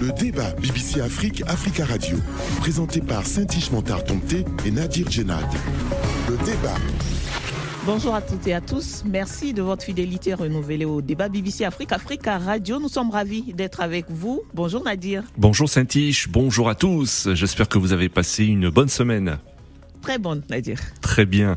[0.00, 2.18] Le débat BBC Afrique, Africa Radio,
[2.60, 5.44] présenté par Saint-Ish Montard Tomté et Nadir Djenad.
[6.28, 6.76] Le débat.
[7.84, 9.02] Bonjour à toutes et à tous.
[9.04, 12.78] Merci de votre fidélité renouvelée au débat BBC Afrique, Africa Radio.
[12.78, 14.42] Nous sommes ravis d'être avec vous.
[14.54, 15.24] Bonjour Nadir.
[15.36, 17.28] Bonjour Saint-Ish, bonjour à tous.
[17.32, 19.38] J'espère que vous avez passé une bonne semaine
[20.08, 20.78] très bonne, Nadir.
[21.02, 21.54] Très bien.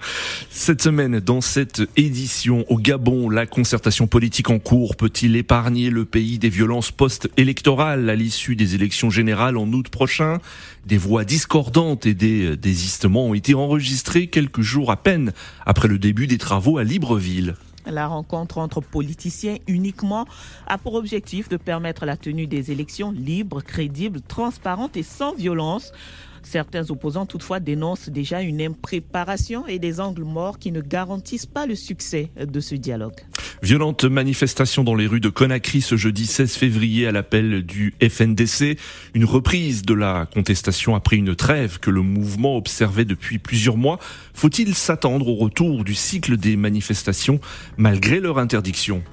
[0.49, 6.03] Cette semaine, dans cette édition au Gabon, la concertation politique en cours peut-il épargner le
[6.03, 10.39] pays des violences post-électorales à l'issue des élections générales en août prochain?
[10.85, 15.31] Des voix discordantes et des désistements ont été enregistrés quelques jours à peine
[15.65, 17.55] après le début des travaux à Libreville.
[17.85, 20.27] La rencontre entre politiciens uniquement
[20.67, 25.93] a pour objectif de permettre la tenue des élections libres, crédibles, transparentes et sans violence.
[26.43, 31.65] Certains opposants toutefois dénoncent déjà une impréparation et des angles morts qui ne garantissent pas
[31.65, 33.21] le succès de ce dialogue.
[33.61, 38.77] Violente manifestation dans les rues de Conakry ce jeudi 16 février à l'appel du FNDC.
[39.13, 43.99] Une reprise de la contestation après une trêve que le mouvement observait depuis plusieurs mois.
[44.33, 47.39] Faut-il s'attendre au retour du cycle des manifestations
[47.77, 49.03] malgré leur interdiction?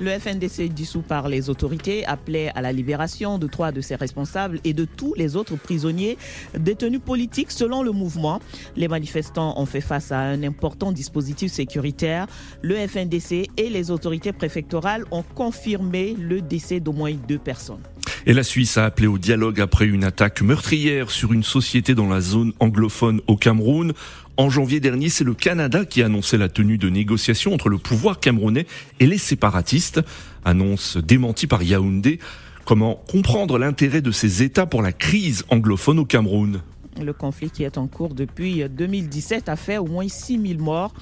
[0.00, 4.60] Le FNDC dissous par les autorités appelait à la libération de trois de ses responsables
[4.64, 6.18] et de tous les autres prisonniers
[6.58, 8.40] détenus politiques selon le mouvement.
[8.76, 12.26] Les manifestants ont fait face à un important dispositif sécuritaire.
[12.62, 17.82] Le FNDC et les autorités préfectorales ont confirmé le décès d'au moins deux personnes.
[18.28, 22.08] Et la Suisse a appelé au dialogue après une attaque meurtrière sur une société dans
[22.08, 23.92] la zone anglophone au Cameroun.
[24.38, 27.78] En janvier dernier, c'est le Canada qui a annoncé la tenue de négociations entre le
[27.78, 28.66] pouvoir camerounais
[29.00, 30.02] et les séparatistes.
[30.44, 32.18] Annonce démentie par Yaoundé.
[32.66, 36.60] Comment comprendre l'intérêt de ces États pour la crise anglophone au Cameroun?
[37.02, 40.92] Le conflit qui est en cours depuis 2017 a fait au moins 6 000 morts.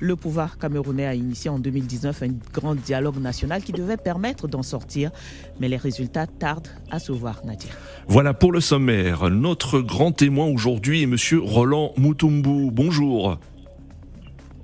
[0.00, 4.62] Le pouvoir camerounais a initié en 2019 un grand dialogue national qui devait permettre d'en
[4.62, 5.10] sortir,
[5.60, 7.70] mais les résultats tardent à se voir, Nadir.
[8.08, 9.30] Voilà pour le sommaire.
[9.30, 12.70] Notre grand témoin aujourd'hui est Monsieur Roland Mutumbu.
[12.70, 13.38] Bonjour.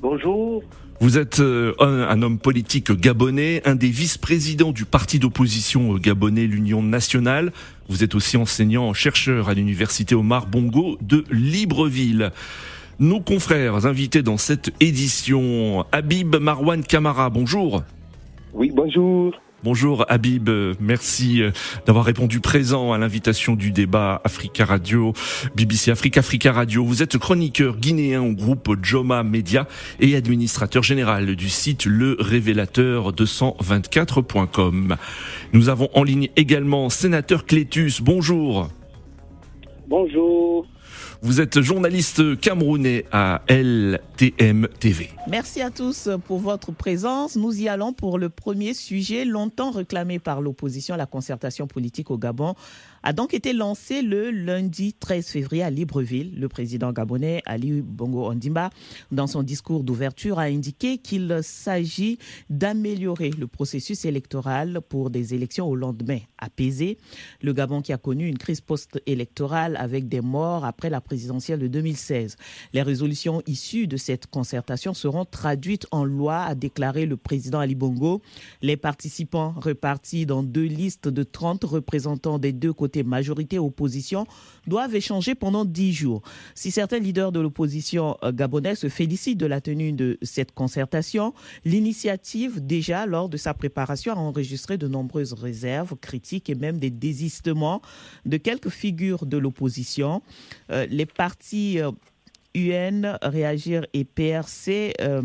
[0.01, 0.63] Bonjour.
[1.01, 6.83] Vous êtes euh, un, homme politique gabonais, un des vice-présidents du parti d'opposition gabonais, l'Union
[6.83, 7.53] nationale.
[7.89, 12.33] Vous êtes aussi enseignant chercheur à l'université Omar Bongo de Libreville.
[12.99, 17.83] Nos confrères invités dans cette édition, Habib Marwan Kamara, bonjour.
[18.53, 19.33] Oui, bonjour.
[19.65, 20.49] Bonjour Habib,
[20.79, 21.51] merci euh,
[21.85, 25.15] d'avoir répondu présent à l'invitation du débat Africa Radio,
[25.57, 26.85] BBC Africa Radio.
[26.85, 29.67] Vous êtes chroniqueur guinéen au groupe Joma Media
[29.99, 34.97] et administrateur général du site Le Révélateur 224.com.
[35.53, 38.01] Nous avons en ligne également sénateur Clétus.
[38.01, 38.69] Bonjour.
[39.89, 40.67] Bonjour.
[41.21, 45.11] Vous êtes journaliste camerounais à LTM TV.
[45.27, 47.35] Merci à tous pour votre présence.
[47.35, 52.13] Nous y allons pour le premier sujet longtemps réclamé par l'opposition à la concertation politique
[52.13, 52.55] au Gabon
[53.03, 56.39] a donc été lancé le lundi 13 février à Libreville.
[56.39, 58.71] Le président gabonais Ali Bongo Ondimba,
[59.13, 62.19] dans son discours d'ouverture, a indiqué qu'il s'agit
[62.51, 66.99] d'améliorer le processus électoral pour des élections au lendemain apaisées.
[67.43, 71.69] Le Gabon qui a connu une crise post-électorale avec des morts après la présidentielle de
[71.69, 72.37] 2016.
[72.73, 77.75] Les résolutions issues de cette concertation seront traduites en loi, a déclaré le président Ali
[77.75, 78.23] Bongo.
[78.63, 84.27] Les participants repartis dans deux listes de 30 représentants des deux côtés majorité opposition,
[84.67, 86.23] doivent échanger pendant dix jours.
[86.55, 91.35] Si certains leaders de l'opposition euh, gabonaise se félicitent de la tenue de cette concertation,
[91.65, 96.91] l'initiative, déjà lors de sa préparation, a enregistré de nombreuses réserves, critiques et même des
[96.91, 97.83] désistements
[98.27, 100.23] de quelques figures de l'opposition.
[100.71, 101.91] Euh, les partis euh,
[102.55, 105.23] UN, Réagir et PRC, euh,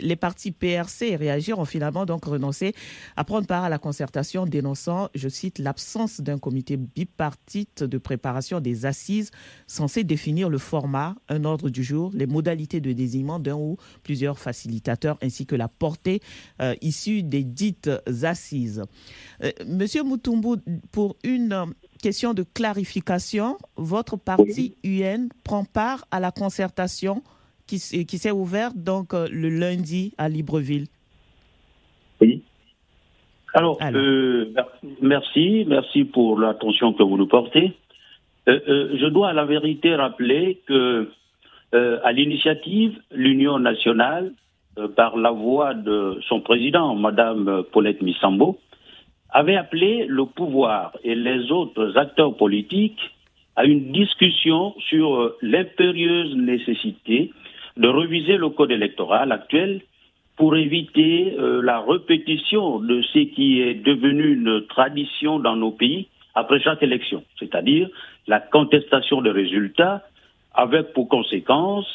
[0.00, 2.74] les partis PRC et Réagir ont finalement donc renoncé
[3.16, 8.60] à prendre part à la concertation, dénonçant, je cite, l'absence d'un comité bipartite de préparation
[8.60, 9.30] des assises
[9.66, 14.38] censé définir le format, un ordre du jour, les modalités de désignement d'un ou plusieurs
[14.38, 16.20] facilitateurs, ainsi que la portée
[16.60, 17.90] euh, issue des dites
[18.22, 18.82] assises.
[19.42, 20.56] Euh, Monsieur Mutumbu,
[20.90, 21.74] pour une
[22.06, 23.56] question de clarification.
[23.76, 27.16] Votre parti UN prend part à la concertation
[27.66, 30.86] qui, qui s'est ouverte donc euh, le lundi à Libreville.
[32.20, 32.44] Oui.
[33.54, 34.52] Alors, euh,
[35.02, 37.72] merci, merci pour l'attention que vous nous portez.
[38.48, 41.10] Euh, je dois à la vérité rappeler que,
[41.72, 44.32] à l'initiative, l'Union nationale,
[44.94, 48.60] par la voix de son président, Madame Paulette Missambo,
[49.36, 53.10] avait appelé le pouvoir et les autres acteurs politiques
[53.54, 57.32] à une discussion sur euh, l'impérieuse nécessité
[57.76, 59.82] de reviser le code électoral actuel
[60.36, 66.08] pour éviter euh, la répétition de ce qui est devenu une tradition dans nos pays,
[66.34, 67.90] après chaque élection, c'est-à-dire
[68.26, 70.02] la contestation des résultats
[70.54, 71.86] avec pour conséquence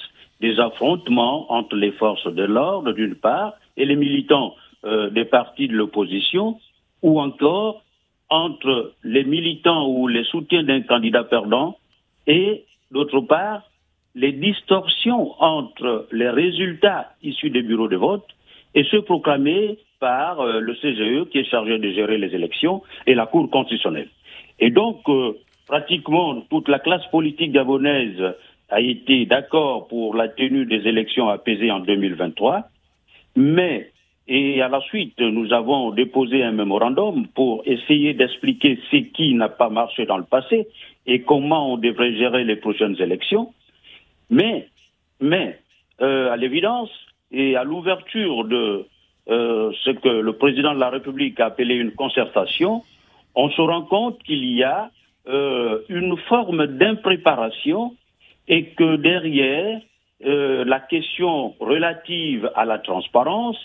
[0.42, 4.54] des affrontements entre les forces de l'ordre d'une part et les militants
[4.86, 6.60] euh, des partis de l'opposition
[7.02, 7.84] ou encore
[8.30, 11.78] entre les militants ou les soutiens d'un candidat perdant
[12.28, 13.64] et d'autre part
[14.16, 18.26] les distorsions entre les résultats issus des bureaux de vote
[18.76, 23.14] et ceux proclamés par euh, le CGE qui est chargé de gérer les élections et
[23.14, 24.10] la Cour constitutionnelle.
[24.60, 25.38] Et donc, euh,
[25.68, 28.36] pratiquement toute la classe politique gabonaise
[28.70, 32.64] a été d'accord pour la tenue des élections apaisées en 2023,
[33.36, 33.92] mais
[34.34, 39.50] et à la suite, nous avons déposé un mémorandum pour essayer d'expliquer ce qui n'a
[39.50, 40.70] pas marché dans le passé
[41.06, 43.54] et comment on devrait gérer les prochaines élections.
[44.30, 44.70] Mais,
[45.20, 45.60] mais
[46.02, 46.90] euh, à l'évidence
[47.34, 48.86] et à l'ouverture de
[49.30, 52.84] euh, ce que le président de la République a appelé une concertation,
[53.36, 54.92] on se rend compte qu'il y a
[55.28, 57.98] euh, une forme d'impréparation
[58.48, 59.82] et que derrière
[60.24, 63.58] la question relative à la transparence,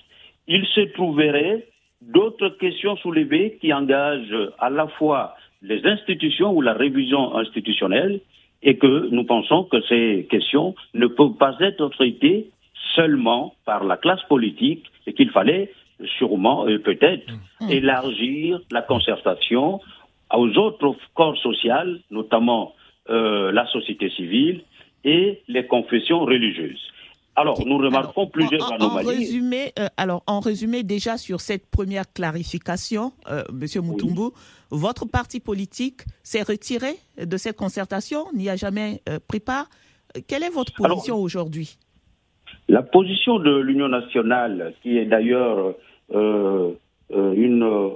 [0.48, 1.66] il se trouverait
[2.00, 8.20] d'autres questions soulevées qui engagent à la fois les institutions ou la révision institutionnelle
[8.62, 12.50] et que nous pensons que ces questions ne peuvent pas être traitées
[12.94, 15.72] seulement par la classe politique et qu'il fallait
[16.19, 17.26] sûrement et peut-être
[17.60, 17.70] mmh.
[17.70, 19.81] élargir la concertation
[20.34, 22.75] aux autres corps sociaux, notamment
[23.08, 24.62] euh, la société civile
[25.04, 26.82] et les confessions religieuses.
[27.37, 29.06] Alors, nous remarquons plusieurs anomalies.
[29.06, 33.83] En résumé, euh, alors, en résumé, déjà sur cette première clarification, euh, Monsieur
[34.71, 39.69] votre parti politique s'est retiré de cette concertation, n'y a jamais pris part.
[40.27, 41.77] Quelle est votre position aujourd'hui?
[42.69, 45.75] La position de l'Union nationale, qui est d'ailleurs
[46.11, 47.91] une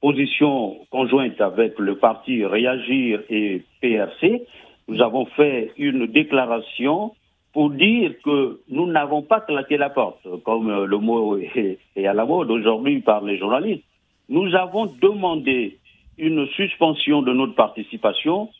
[0.00, 4.46] position conjointe avec le parti Réagir et PRC,
[4.86, 7.12] nous avons fait une déclaration
[7.54, 12.26] pour dire que nous n'avons pas claqué la porte, comme le mot est, à la
[12.26, 13.84] mode aujourd'hui par les journalistes.
[14.28, 15.78] Nous avons demandé
[16.18, 18.50] une suspension de notre participation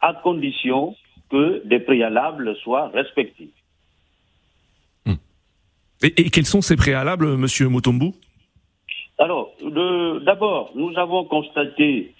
[0.00, 0.94] à condition
[1.28, 3.50] que des préalables soient respectés.
[5.04, 5.14] Hmm.
[6.02, 8.14] Et, quels sont ces préalables, Monsieur Motombo?
[9.18, 9.50] Alors,
[10.24, 12.14] d'abord, nous avons constaté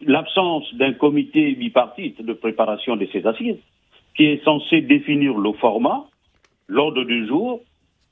[0.00, 3.58] l'absence d'un comité bipartite de préparation de ces assises,
[4.16, 6.04] qui est censé définir le format,
[6.68, 7.60] l'ordre du jour,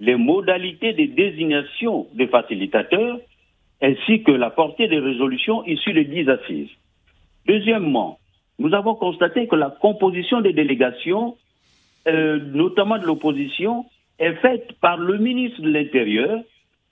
[0.00, 3.18] les modalités de désignation des facilitateurs,
[3.82, 6.70] ainsi que la portée des résolutions issues des dix assises.
[7.46, 8.18] Deuxièmement,
[8.58, 11.36] nous avons constaté que la composition des délégations,
[12.06, 13.86] euh, notamment de l'opposition,
[14.18, 16.40] est faite par le ministre de l'Intérieur,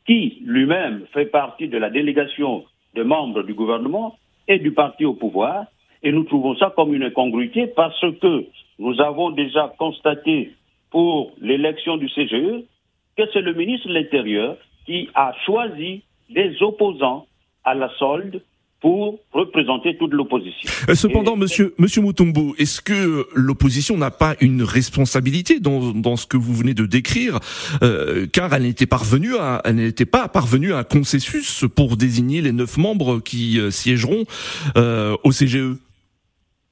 [0.07, 2.65] qui lui-même fait partie de la délégation
[2.95, 4.17] des membres du gouvernement
[4.49, 5.67] et du parti au pouvoir.
[6.03, 8.47] Et nous trouvons ça comme une incongruité parce que
[8.79, 10.53] nous avons déjà constaté
[10.91, 12.65] pour l'élection du CGE
[13.17, 17.27] que c'est le ministre de l'Intérieur qui a choisi des opposants
[17.65, 18.43] à la solde
[18.81, 20.71] pour représenter toute l'opposition.
[20.89, 26.27] Euh, cependant, monsieur, monsieur Mutombo, est-ce que l'opposition n'a pas une responsabilité dans, dans, ce
[26.27, 27.41] que vous venez de décrire,
[27.83, 32.41] euh, car elle n'était parvenue à, elle n'était pas parvenue à un consensus pour désigner
[32.41, 34.25] les neuf membres qui euh, siégeront
[34.77, 35.77] euh, au CGE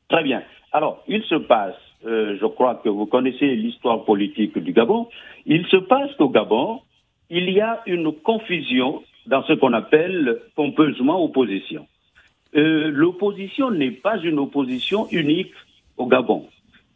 [0.08, 0.42] Très bien.
[0.72, 1.74] Alors, il se passe,
[2.04, 5.08] euh, je crois que vous connaissez l'histoire politique du Gabon,
[5.46, 6.80] il se passe qu'au Gabon,
[7.30, 11.86] il y a une confusion dans ce qu'on appelle pompeusement opposition.
[12.54, 15.52] Euh, l'opposition n'est pas une opposition unique
[15.96, 16.46] au Gabon.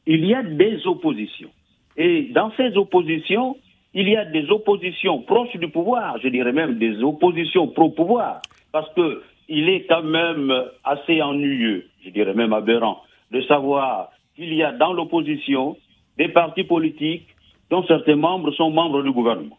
[0.06, 1.50] Il y a des oppositions.
[1.96, 3.56] Et dans ces oppositions,
[3.94, 8.40] il y a des oppositions proches du pouvoir, je dirais même des oppositions pro-pouvoir,
[8.72, 10.52] parce que il est quand même
[10.84, 13.02] assez ennuyeux, je dirais même aberrant,
[13.32, 15.76] de savoir qu'il y a dans l'opposition
[16.16, 17.28] des partis politiques
[17.68, 19.58] dont certains membres sont membres du gouvernement.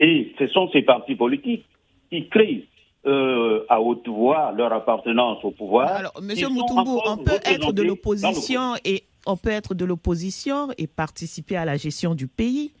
[0.00, 1.64] Et ce sont ces partis politiques
[2.10, 2.64] qui créent
[3.06, 5.88] euh, à haute voix leur appartenance au pouvoir.
[5.88, 10.86] Alors, Monsieur Moutoumbo, on peut être de l'opposition et on peut être de l'opposition et
[10.86, 12.72] participer à la gestion du pays?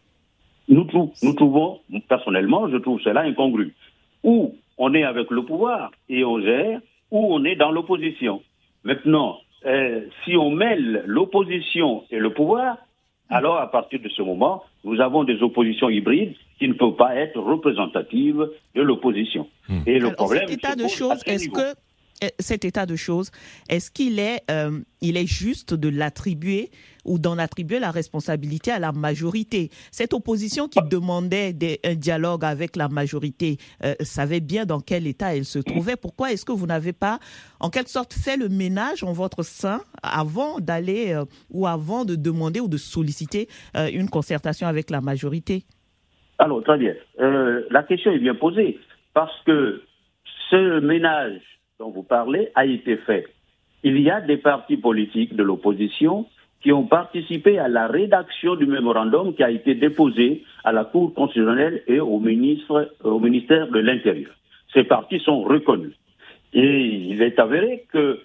[0.68, 0.86] Nous,
[1.22, 3.74] nous trouvons, personnellement, je trouve cela incongru.
[4.24, 8.42] Ou on est avec le pouvoir et on gère, ou on est dans l'opposition.
[8.84, 12.78] Maintenant, euh, si on mêle l'opposition et le pouvoir,
[13.28, 17.14] alors à partir de ce moment, nous avons des oppositions hybrides qui ne peuvent pas
[17.16, 19.48] être représentatives de l'opposition.
[19.68, 19.80] Hmm.
[19.86, 21.74] Et le problème, cet état de choses, est-ce que
[22.38, 23.30] cet état de choses,
[23.68, 26.70] est-ce qu'il est, euh, il est juste de l'attribuer
[27.04, 29.70] ou d'en attribuer la responsabilité à la majorité?
[29.90, 31.54] Cette opposition qui demandait
[31.84, 35.96] un dialogue avec la majorité euh, savait bien dans quel état elle se trouvait.
[35.96, 37.18] Pourquoi est-ce que vous n'avez pas,
[37.60, 42.60] en quelque sorte, fait le ménage en votre sein avant d'aller ou avant de demander
[42.60, 45.64] ou de solliciter une concertation avec la majorité?
[46.38, 46.94] Alors, très bien.
[47.18, 48.78] la question est bien posée
[49.14, 49.82] parce que
[50.50, 51.40] ce ménage
[51.78, 53.26] dont vous parlez a été fait.
[53.82, 56.26] Il y a des partis politiques de l'opposition
[56.62, 61.12] qui ont participé à la rédaction du mémorandum qui a été déposé à la Cour
[61.12, 64.30] constitutionnelle et au, ministère de l'Intérieur.
[64.72, 65.94] Ces partis sont reconnus.
[66.52, 68.20] Et il est avéré que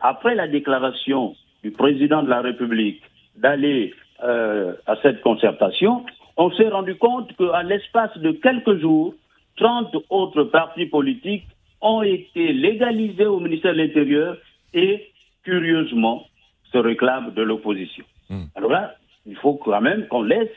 [0.00, 3.02] après la déclaration du président de la République
[3.36, 6.04] d'aller euh, à cette concertation,
[6.36, 9.14] on s'est rendu compte qu'à l'espace de quelques jours,
[9.56, 11.46] 30 autres partis politiques
[11.82, 14.36] ont été légalisés au ministère de l'Intérieur
[14.72, 15.08] et,
[15.42, 16.26] curieusement,
[16.72, 18.04] se réclament de l'opposition.
[18.30, 18.44] Hmm.
[18.54, 18.94] Alors là,
[19.26, 20.48] il faut quand même qu'on laisse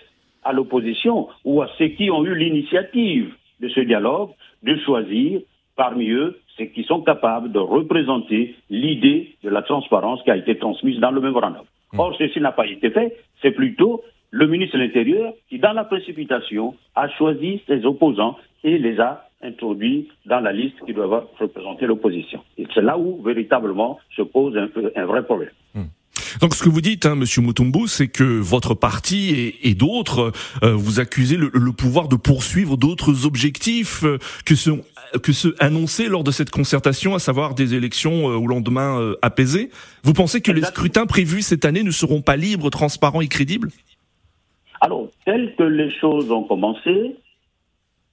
[0.44, 4.30] à l'opposition ou à ceux qui ont eu l'initiative de ce dialogue
[4.64, 5.42] de choisir
[5.76, 10.58] parmi eux ceux qui sont capables de représenter l'idée de la transparence qui a été
[10.58, 11.64] transmise dans le mémorandum.
[11.92, 12.00] Hmm.
[12.00, 15.84] Or, ceci n'a pas été fait, c'est plutôt le ministre de l'Intérieur qui, dans la
[15.84, 21.86] précipitation, a choisi ses opposants et les a introduits dans la liste qui doit représenter
[21.86, 22.42] l'opposition.
[22.58, 25.52] Et c'est là où, véritablement, se pose un, un vrai problème.
[25.74, 25.86] Hmm.
[26.42, 30.32] Donc ce que vous dites, hein, Monsieur Mutumbu, c'est que votre parti et, d'autres
[30.64, 34.82] euh, vous accusez le, pouvoir de poursuivre d'autres objectifs euh, que ceux
[35.24, 39.70] que ceux annoncés lors de cette concertation, à savoir des élections euh, au lendemain apaisées.
[40.04, 43.70] Vous pensez que les scrutins prévus cette année ne seront pas libres, transparents et crédibles?
[44.82, 47.16] Alors, telles que les choses ont commencé,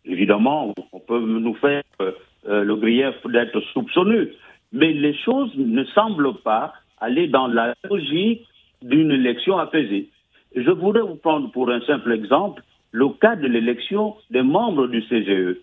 [0.04, 2.12] évidemment, on peut nous faire euh,
[2.48, 4.34] euh, le grief d'être soupçonneux,
[4.72, 8.46] mais les choses ne semblent pas aller dans la logique
[8.82, 10.08] d'une élection apaisée.
[10.54, 15.02] Je voudrais vous prendre pour un simple exemple le cas de l'élection des membres du
[15.02, 15.56] CGE.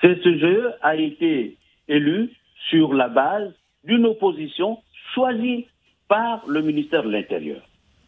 [0.00, 1.56] CGE a été
[1.88, 2.30] élu
[2.70, 3.52] sur la base
[3.84, 4.78] d'une opposition
[5.14, 5.66] choisie
[6.08, 7.62] par le ministère de l'Intérieur.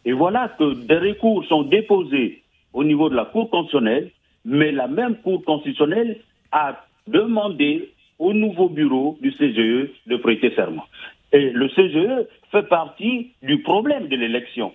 [0.05, 2.43] Et voilà que des recours sont déposés
[2.73, 4.11] au niveau de la Cour constitutionnelle,
[4.47, 6.19] mais la même Cour constitutionnelle
[6.53, 10.85] a demandé au nouveau bureau du CGE de prêter serment.
[11.33, 14.73] Et le CGE fait partie du problème de l'élection,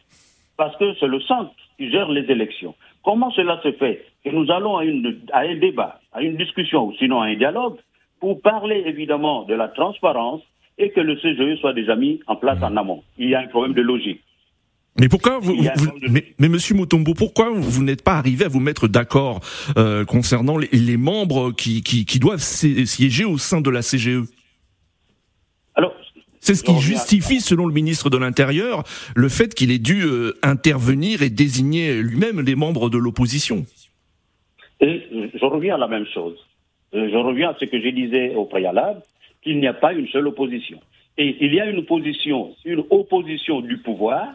[0.58, 2.75] parce que c'est le centre qui gère les élections.
[3.04, 4.84] Comment cela se fait Que nous allons à,
[5.32, 7.78] à un débat, à une discussion, ou sinon à un dialogue,
[8.20, 10.42] pour parler évidemment de la transparence
[10.78, 13.04] et que le CGE soit déjà mis en place en amont?
[13.18, 14.22] Il y a un problème de logique.
[15.00, 15.56] Mais pourquoi vous,
[16.10, 19.40] mais, Monsieur Mutombo, pourquoi vous, n'êtes pas arrivé à vous mettre d'accord
[19.78, 24.24] euh, concernant les, membres qui, qui, doivent siéger au sein de la CGE
[25.76, 25.94] Alors,
[26.42, 28.84] c'est ce qui justifie, selon le ministre de l'Intérieur,
[29.16, 33.66] le fait qu'il ait dû euh, intervenir et désigner lui-même les membres de l'opposition.
[34.82, 36.36] Et je reviens à la même chose.
[36.94, 39.02] Euh, je reviens à ce que je disais au préalable,
[39.42, 40.80] qu'il n'y a pas une seule opposition.
[41.18, 44.28] Et il y a une opposition, une opposition du pouvoir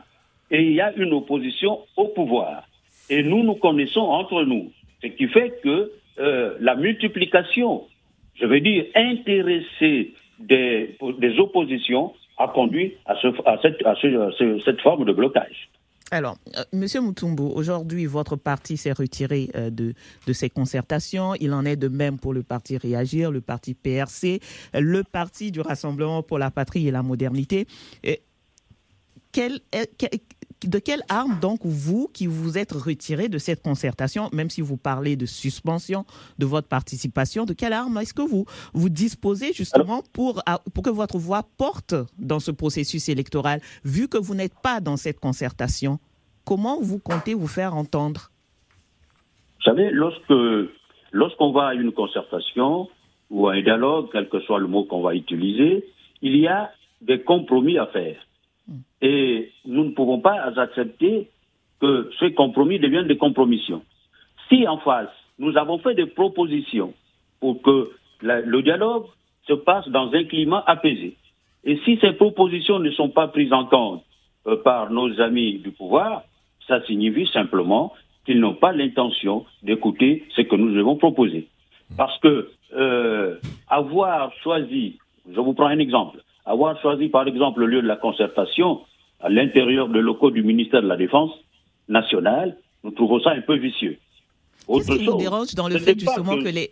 [0.50, 2.68] et il y a une opposition au pouvoir.
[3.08, 4.70] Et nous nous connaissons entre nous.
[5.02, 7.84] Ce qui fait que euh, la multiplication,
[8.34, 10.96] je veux dire, intéresser des,
[11.38, 15.68] oppositions a conduit à, ce, à, cette, forme de blocage.
[16.10, 19.94] Alors, euh, Monsieur Mutumbu, aujourd'hui, votre parti s'est retiré euh, de,
[20.26, 21.34] de ces concertations.
[21.40, 24.40] Il en est de même pour le parti Réagir, le parti PRC,
[24.74, 27.66] le parti du Rassemblement pour la patrie et la modernité.
[28.04, 28.20] Et
[29.36, 29.60] quel,
[30.66, 34.78] de quelle arme, donc, vous, qui vous êtes retiré de cette concertation, même si vous
[34.78, 36.06] parlez de suspension
[36.38, 40.88] de votre participation, de quelle arme est-ce que vous, vous disposez justement pour, pour que
[40.88, 45.98] votre voix porte dans ce processus électoral, vu que vous n'êtes pas dans cette concertation?
[46.46, 48.30] Comment vous comptez vous faire entendre?
[49.58, 50.70] Vous savez, lorsque,
[51.12, 52.88] lorsqu'on va à une concertation
[53.28, 55.84] ou à un dialogue, quel que soit le mot qu'on va utiliser,
[56.22, 56.70] il y a
[57.02, 58.16] des compromis à faire.
[59.00, 61.28] Et nous ne pouvons pas accepter
[61.80, 63.82] que ces compromis deviennent des compromissions.
[64.48, 66.94] Si en face, nous avons fait des propositions
[67.40, 67.90] pour que
[68.22, 69.06] le dialogue
[69.46, 71.16] se passe dans un climat apaisé,
[71.66, 74.04] et si ces propositions ne sont pas prises en compte
[74.46, 76.22] euh, par nos amis du pouvoir,
[76.66, 77.92] ça signifie simplement
[78.24, 81.48] qu'ils n'ont pas l'intention d'écouter ce que nous devons proposer.
[81.96, 83.36] Parce que euh,
[83.68, 87.96] avoir choisi, je vous prends un exemple, avoir choisi par exemple le lieu de la
[87.96, 88.80] concertation
[89.20, 91.32] à l'intérieur des locaux du ministère de la Défense
[91.88, 93.98] nationale, nous trouvons ça un peu vicieux.
[94.68, 96.68] Qu'est-ce qui vous dérange dans le fait justement que, les,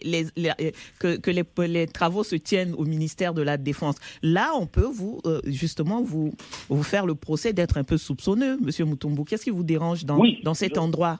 [0.99, 3.97] que, que les, les, travaux se tiennent au ministère de la Défense?
[4.23, 6.33] Là, on peut vous euh, justement vous,
[6.69, 9.25] vous faire le procès d'être un peu soupçonneux, Monsieur Mutumbu.
[9.25, 11.19] Qu'est-ce qui vous dérange dans, dans cet endroit?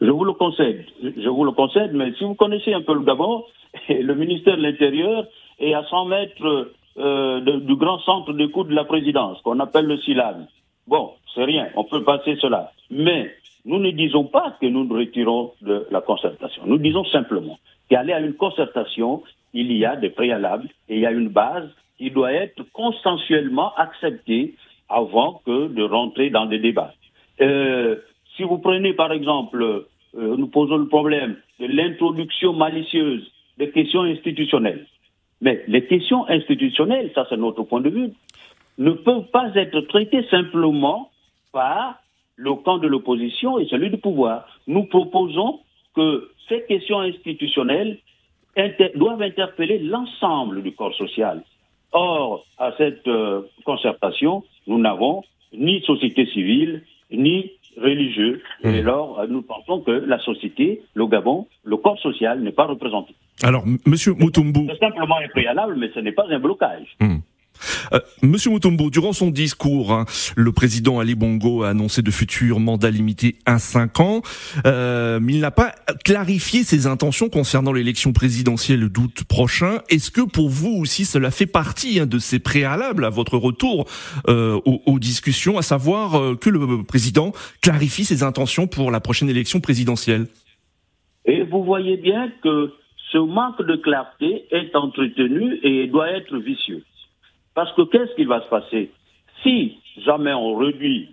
[0.00, 3.02] Je vous le concède, je vous le concède, mais si vous connaissez un peu le
[3.02, 3.44] Gabon,
[3.88, 5.28] le ministère de l'Intérieur
[5.60, 9.98] est à 100 mètres euh, du grand centre d'écoute de la présidence, qu'on appelle le
[9.98, 10.46] SILAN.
[10.86, 12.72] Bon, c'est rien, on peut passer cela.
[12.90, 13.34] Mais
[13.64, 16.62] nous ne disons pas que nous nous retirons de la concertation.
[16.66, 17.58] Nous disons simplement
[17.88, 19.22] qu'aller à une concertation,
[19.54, 21.68] il y a des préalables et il y a une base
[21.98, 24.54] qui doit être consensuellement acceptée
[24.88, 26.94] avant que de rentrer dans des débats.
[27.40, 27.96] Euh,
[28.36, 34.02] si vous prenez par exemple, euh, nous posons le problème de l'introduction malicieuse des questions
[34.02, 34.86] institutionnelles.
[35.42, 38.10] Mais les questions institutionnelles, ça c'est notre point de vue,
[38.78, 41.10] ne peuvent pas être traitées simplement
[41.52, 41.96] par
[42.36, 44.46] le camp de l'opposition et celui du pouvoir.
[44.66, 45.60] Nous proposons
[45.94, 47.98] que ces questions institutionnelles
[48.94, 51.42] doivent interpeller l'ensemble du corps social.
[51.92, 55.22] Or, à cette euh, concertation, nous n'avons
[55.52, 58.42] ni société civile, ni religieux.
[58.64, 58.74] Et mmh.
[58.74, 63.14] alors, nous pensons que la société, le Gabon, le corps social n'est pas représenté.
[63.42, 64.66] Alors, Monsieur Mutumbu.
[64.68, 66.86] C'est simplement un préalable, mais ce n'est pas un blocage.
[67.00, 67.16] Mmh.
[67.92, 70.04] Euh, Monsieur Mutombo, durant son discours, hein,
[70.36, 74.22] le président Ali Bongo a annoncé de futurs mandats limités à 5 ans,
[74.66, 79.80] euh, il n'a pas clarifié ses intentions concernant l'élection présidentielle d'août prochain.
[79.88, 83.86] Est-ce que pour vous aussi cela fait partie hein, de ces préalables à votre retour
[84.28, 89.60] euh, aux, discussions, à savoir que le président clarifie ses intentions pour la prochaine élection
[89.60, 90.26] présidentielle?
[91.24, 92.72] Et vous voyez bien que
[93.12, 96.82] ce manque de clarté est entretenu et doit être vicieux.
[97.54, 98.90] Parce que qu'est-ce qui va se passer
[99.42, 101.10] Si jamais on réduit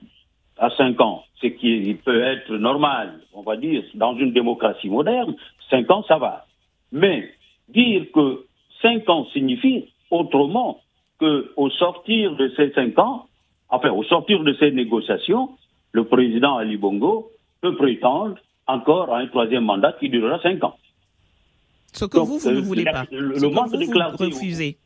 [0.57, 5.35] à 5 ans, ce qui peut être normal, on va dire, dans une démocratie moderne,
[5.69, 6.45] 5 ans, ça va.
[6.91, 7.29] Mais
[7.69, 8.45] dire que
[8.81, 10.81] 5 ans signifie autrement
[11.19, 13.25] qu'au sortir de ces 5 ans,
[13.69, 15.49] enfin, au sortir de ces négociations,
[15.91, 17.31] le président Ali Bongo
[17.61, 18.35] peut prétendre
[18.67, 20.77] encore à un troisième mandat qui durera 5 ans.
[21.93, 23.05] Ce que vous, vous ne voulez pas.
[23.11, 24.25] Le, manque de clarté.
[24.25, 24.77] Refusez.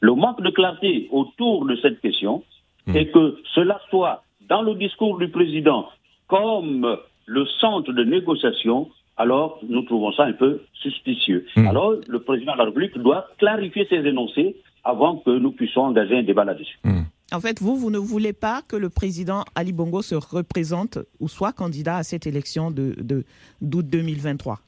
[0.00, 2.42] Le manque de clarté autour de cette question
[2.86, 2.96] hmm.
[2.96, 5.88] est que cela soit dans le discours du président
[6.26, 11.46] comme le centre de négociation, alors nous trouvons ça un peu suspicieux.
[11.56, 11.66] Hmm.
[11.68, 16.18] Alors le président de la République doit clarifier ses énoncés avant que nous puissions engager
[16.18, 16.78] un débat là-dessus.
[16.84, 17.02] Hmm.
[17.30, 21.28] En fait, vous, vous ne voulez pas que le président Ali Bongo se représente ou
[21.28, 22.94] soit candidat à cette élection de,
[23.60, 24.58] d'août 2023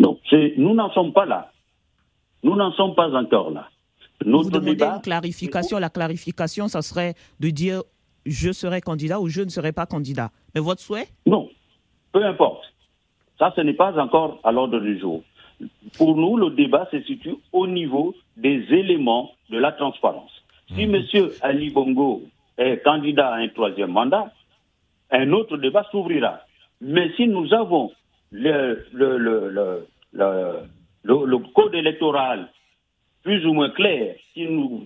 [0.00, 0.18] Non,
[0.56, 1.52] nous n'en sommes pas là.
[2.42, 3.68] Nous n'en sommes pas encore là.
[4.24, 5.78] Vous demandez une clarification.
[5.78, 7.82] La clarification, ça serait de dire
[8.26, 10.30] je serai candidat ou je ne serai pas candidat.
[10.54, 11.08] Mais votre souhait?
[11.26, 11.48] Non,
[12.12, 12.64] peu importe.
[13.38, 15.22] Ça, ce n'est pas encore à l'ordre du jour.
[15.96, 20.30] Pour nous, le débat se situe au niveau des éléments de la transparence.
[20.74, 21.02] Si M.
[21.12, 21.30] Mhm.
[21.40, 22.22] Ali Bongo
[22.58, 24.32] est candidat à un troisième mandat,
[25.10, 26.40] un autre débat s'ouvrira.
[26.80, 27.90] Mais si nous avons
[28.30, 29.86] le, le, le,
[31.02, 32.48] le code électoral
[33.22, 34.84] plus ou moins clair qui nous,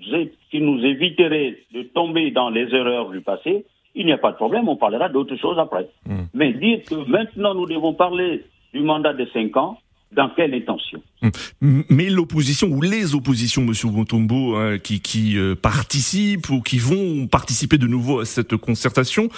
[0.51, 4.37] qui nous éviterait de tomber dans les erreurs du passé, il n'y a pas de
[4.37, 5.89] problème, on parlera d'autres choses après.
[6.07, 6.25] Hmm.
[6.35, 9.79] Mais dire que maintenant nous devons parler du mandat de 5 ans,
[10.13, 11.01] dans quelle intention?
[11.61, 11.83] Hmm.
[11.91, 17.27] Mais l'opposition ou les oppositions, Monsieur Montombo, hein, qui, qui euh, participent ou qui vont
[17.27, 19.29] participer de nouveau à cette concertation,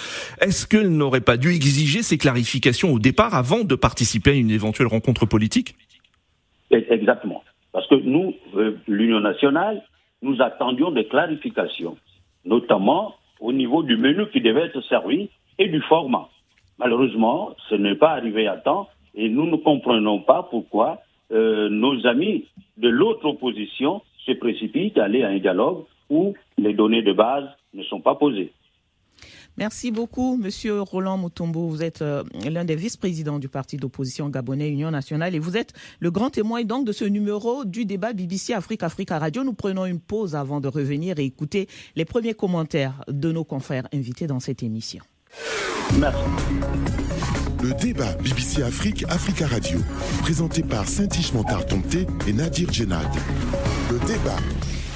[0.41, 4.51] est-ce qu'elles n'auraient pas dû exiger ces clarifications au départ avant de participer à une
[4.51, 5.75] éventuelle rencontre politique?
[6.69, 7.36] Exactement.
[8.07, 9.83] Nous, euh, l'Union nationale,
[10.21, 11.97] nous attendions des clarifications,
[12.45, 16.29] notamment au niveau du menu qui devait être servi et du format.
[16.79, 21.01] Malheureusement, ce n'est pas arrivé à temps et nous ne comprenons pas pourquoi
[21.33, 22.45] euh, nos amis
[22.77, 27.49] de l'autre opposition se précipitent à aller à un dialogue où les données de base
[27.73, 28.53] ne sont pas posées.
[29.57, 31.67] Merci beaucoup, Monsieur Roland Mutombo.
[31.67, 35.73] Vous êtes euh, l'un des vice-présidents du parti d'opposition gabonais Union nationale et vous êtes
[35.99, 39.43] le grand témoin donc de ce numéro du débat BBC Afrique Africa Radio.
[39.43, 43.87] Nous prenons une pause avant de revenir et écouter les premiers commentaires de nos confrères
[43.93, 45.03] invités dans cette émission.
[45.99, 46.21] Merci.
[47.63, 49.79] Le débat BBC Afrique Africa Radio,
[50.21, 51.63] présenté par Saint-Ish Montar
[52.27, 53.07] et Nadir Djenad.
[53.89, 54.37] Le débat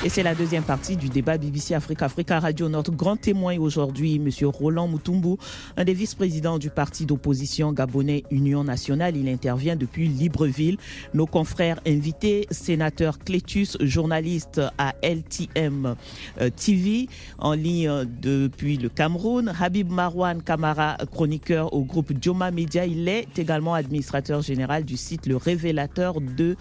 [0.03, 2.67] Et c'est la deuxième partie du débat BBC Africa Africa Radio.
[2.67, 4.29] Notre grand témoin aujourd'hui, M.
[4.47, 5.35] Roland Moutumbu,
[5.77, 9.15] un des vice-présidents du parti d'opposition gabonais Union Nationale.
[9.15, 10.77] Il intervient depuis Libreville.
[11.13, 15.95] Nos confrères invités, sénateur Clétus, journaliste à LTM
[16.39, 19.53] euh, TV, en ligne depuis le Cameroun.
[19.59, 22.87] Habib Marwan Kamara, chroniqueur au groupe Joma Media.
[22.87, 26.55] Il est également administrateur général du site Le Révélateur de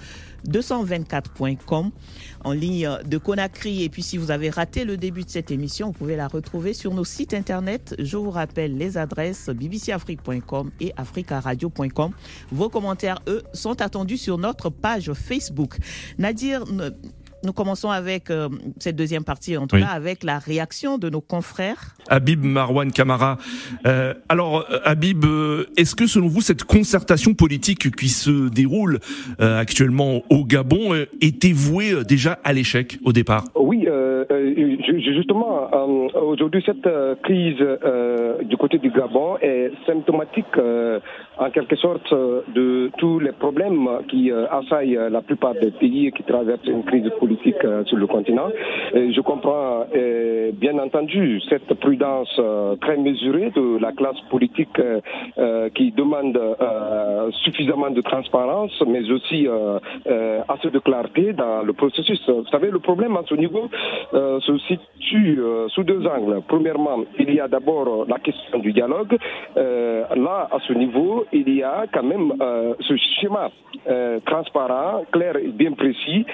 [0.48, 1.90] 224.com
[2.44, 3.82] en ligne de Conakry.
[3.82, 6.74] Et puis si vous avez raté le début de cette émission, vous pouvez la retrouver
[6.74, 7.94] sur nos sites internet.
[7.98, 12.12] Je vous rappelle les adresses bbcafrique.com et africaradio.com.
[12.50, 15.78] Vos commentaires, eux, sont attendus sur notre page Facebook.
[16.18, 16.64] Nadir,
[17.44, 18.48] nous commençons avec euh,
[18.78, 21.94] cette deuxième partie, en tout cas avec la réaction de nos confrères.
[22.08, 23.38] Habib Marwan Kamara.
[23.86, 25.24] Euh, alors, euh, Habib,
[25.76, 28.98] est-ce que selon vous, cette concertation politique qui se déroule
[29.38, 33.44] actuellement au Gabon était vouée déjà à l'échec au départ?
[33.54, 33.86] Oui,
[34.88, 35.70] justement,
[36.14, 36.88] aujourd'hui, cette
[37.22, 37.62] crise
[38.44, 40.46] du côté du Gabon est symptomatique
[41.38, 46.66] en quelque sorte de tous les problèmes qui assaillent la plupart des pays qui traversent
[46.66, 48.48] une crise politique politique euh, sur le continent.
[48.94, 54.78] Je comprends euh, bien entendu cette prudence euh, très mesurée de la classe politique
[55.74, 56.38] qui demande
[57.44, 59.46] suffisamment de transparence, mais aussi
[60.48, 62.20] assez de clarté dans le processus.
[62.28, 63.68] Vous savez, le problème à ce niveau
[64.12, 66.42] se situe sous deux angles.
[66.48, 69.16] Premièrement, il y a d'abord la question du dialogue.
[69.56, 72.32] là, à ce niveau, il y a quand même
[72.80, 73.50] ce schéma
[74.26, 76.24] transparent, clair et bien précis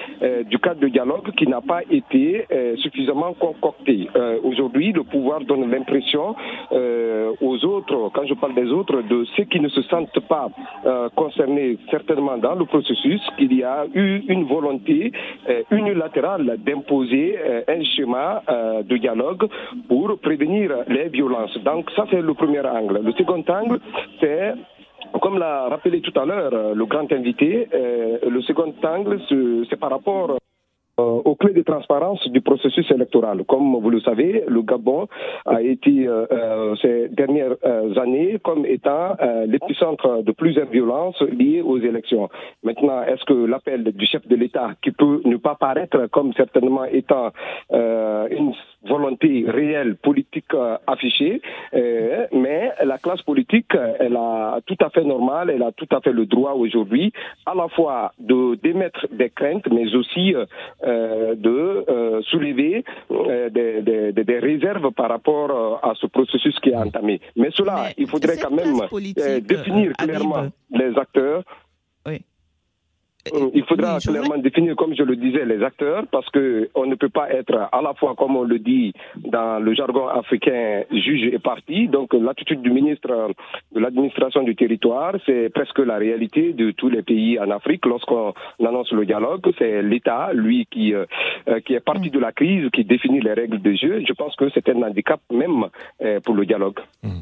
[0.49, 4.09] du cadre de dialogue qui n'a pas été euh, suffisamment concocté.
[4.15, 6.35] Euh, aujourd'hui, le pouvoir donne l'impression
[6.71, 10.49] euh, aux autres, quand je parle des autres, de ceux qui ne se sentent pas
[11.15, 15.11] concernés certainement dans le processus, qu'il y a eu une volonté
[15.71, 18.41] unilatérale d'imposer un schéma
[18.83, 19.47] de dialogue
[19.87, 21.57] pour prévenir les violences.
[21.63, 23.01] Donc ça, c'est le premier angle.
[23.03, 23.79] Le second angle,
[24.19, 24.53] c'est
[25.21, 29.19] comme l'a rappelé tout à l'heure le grand invité, le second angle,
[29.69, 30.37] c'est par rapport
[30.99, 33.43] euh, aux clés de transparence du processus électoral.
[33.47, 35.07] Comme vous le savez, le Gabon
[35.45, 41.61] a été euh, euh ces dernières euh, années comme étant l'épicentre de plusieurs violences liées
[41.61, 42.29] aux élections.
[42.63, 46.85] Maintenant, est-ce que l'appel du chef de l'État, qui peut ne pas paraître comme certainement
[46.85, 47.31] étant
[47.71, 48.53] une
[48.87, 50.51] volonté réelle politique
[50.85, 51.41] affichée,
[51.73, 56.11] mais la classe politique, elle a tout à fait normal, elle a tout à fait
[56.11, 57.11] le droit aujourd'hui
[57.45, 60.33] à la fois de démettre des craintes, mais aussi
[60.83, 67.19] euh, de euh, soulever euh, des, réserves par rapport à ce processus qui est entamé.
[67.35, 68.77] Mais cela, il faudrait quand même
[69.41, 71.43] définir clairement les acteurs.
[72.05, 72.21] Oui.
[73.33, 76.95] Euh, il faudra clairement définir, comme je le disais, les acteurs, parce que on ne
[76.95, 81.25] peut pas être à la fois, comme on le dit dans le jargon africain, juge
[81.33, 81.87] et parti.
[81.87, 83.31] Donc l'attitude du ministre
[83.73, 87.85] de l'administration du territoire, c'est presque la réalité de tous les pays en Afrique.
[87.85, 91.05] Lorsqu'on annonce le dialogue, c'est l'État, lui, qui euh,
[91.49, 94.03] euh, qui est parti de la crise, qui définit les règles de jeu.
[94.07, 95.67] Je pense que c'est un handicap même
[96.23, 96.79] pour le dialogue.
[97.03, 97.21] Mm.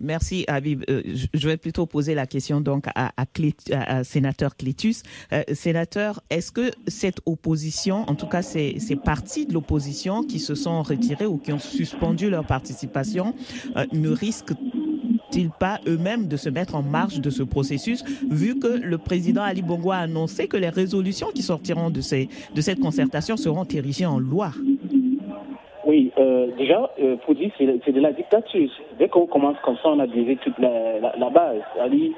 [0.00, 0.84] Merci Habib.
[0.88, 1.02] Euh,
[1.34, 3.12] je vais plutôt poser la question donc à,
[4.04, 5.02] sénateur Clétus.
[5.32, 10.38] Euh, sénateur, est-ce que cette opposition, en tout cas ces, ces partis de l'opposition qui
[10.38, 13.34] se sont retirés ou qui ont suspendu leur participation,
[13.76, 18.68] euh, ne risquent-ils pas eux-mêmes de se mettre en marge de ce processus, vu que
[18.68, 23.36] le président Ali Bongo a annoncé que les résolutions qui sortiront de, de cette concertation
[23.36, 24.52] seront érigées en loi?
[25.88, 28.68] Oui, euh, déjà, euh, pour dire, c'est de la dictature.
[28.98, 31.62] Dès qu'on commence comme ça, on a déjà toute la, base.
[31.80, 32.14] Ali,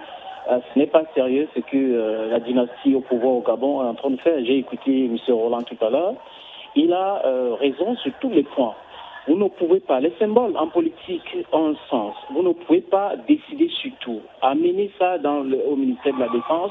[0.50, 3.88] euh, ce n'est pas sérieux ce que euh, la dynastie au pouvoir au Gabon est
[3.90, 4.44] en train de faire.
[4.44, 5.16] J'ai écouté M.
[5.28, 6.14] Roland tout à l'heure.
[6.74, 7.22] Il a
[7.61, 8.74] raison sur tous les points.
[9.28, 12.14] Vous ne pouvez pas, les symboles en politique ont un sens.
[12.30, 14.20] Vous ne pouvez pas décider sur tout.
[14.42, 15.16] Amener ça
[15.68, 16.70] au ministère de la Défense,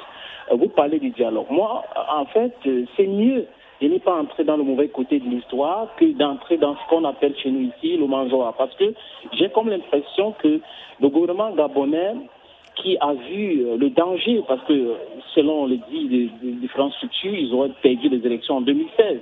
[0.51, 1.47] vous parlez du dialogue.
[1.49, 1.83] Moi,
[2.13, 2.53] en fait,
[2.95, 3.45] c'est mieux
[3.81, 7.05] je n'ai pas entré dans le mauvais côté de l'histoire que d'entrer dans ce qu'on
[7.05, 8.53] appelle chez nous ici le manjoa.
[8.57, 8.93] Parce que
[9.33, 10.59] j'ai comme l'impression que
[10.99, 12.15] le gouvernement gabonais
[12.75, 14.95] qui a vu euh, le danger, parce que
[15.35, 19.19] selon les dit différentes structures, ils auraient perdu les élections en 2016.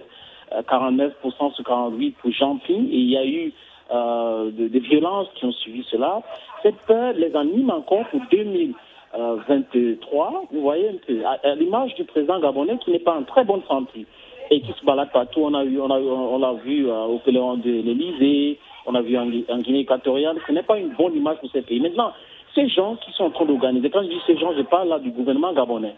[0.51, 1.11] 49% euh,
[1.51, 3.51] sur 48% pour Jean Ping, et il y a eu
[3.91, 6.21] euh, des violences qui ont suivi cela.
[6.63, 10.45] Cette peur les anime encore pour 2023.
[10.51, 13.63] Vous voyez un peu, à l'image du président gabonais qui n'est pas en très bonne
[13.67, 14.05] santé
[14.49, 15.41] et qui se balade partout.
[15.43, 19.01] On a vu, on a, on l'a vu euh, au Péléon de l'Elysée, on a
[19.01, 20.37] vu en, Guinée équatoriale.
[20.45, 21.79] Ce n'est pas une bonne image pour ces pays.
[21.79, 22.11] Maintenant,
[22.55, 24.99] ces gens qui sont en train d'organiser, quand je dis ces gens, je parle là
[24.99, 25.95] du gouvernement gabonais,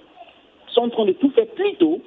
[0.69, 1.99] sont en train de tout faire plutôt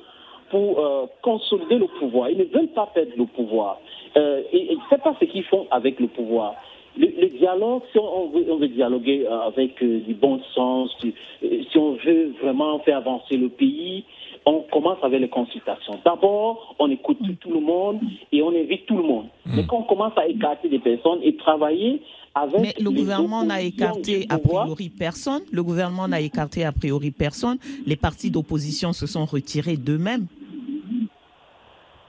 [0.50, 2.28] pour euh, consolider le pouvoir.
[2.28, 3.78] Ils ne veulent pas perdre le pouvoir.
[4.16, 6.56] Euh, et, et c'est pas ce qu'ils font avec le pouvoir.
[6.96, 11.92] Le, dialogue, si on veut, on veut dialoguer euh, avec du bon sens, si on
[11.92, 14.04] veut vraiment faire avancer le pays,
[14.44, 15.98] on commence avec les consultations.
[16.04, 18.00] D'abord, on écoute tout le monde
[18.32, 19.26] et on invite tout le monde.
[19.46, 19.52] Hmm.
[19.56, 22.02] Mais quand on commence à écarter des personnes et travailler
[22.34, 25.42] avec Mais le gouvernement n'a écarté a priori personne.
[25.52, 27.58] Le gouvernement n'a écarté a priori personne.
[27.86, 30.26] Les partis d'opposition se sont retirés d'eux-mêmes.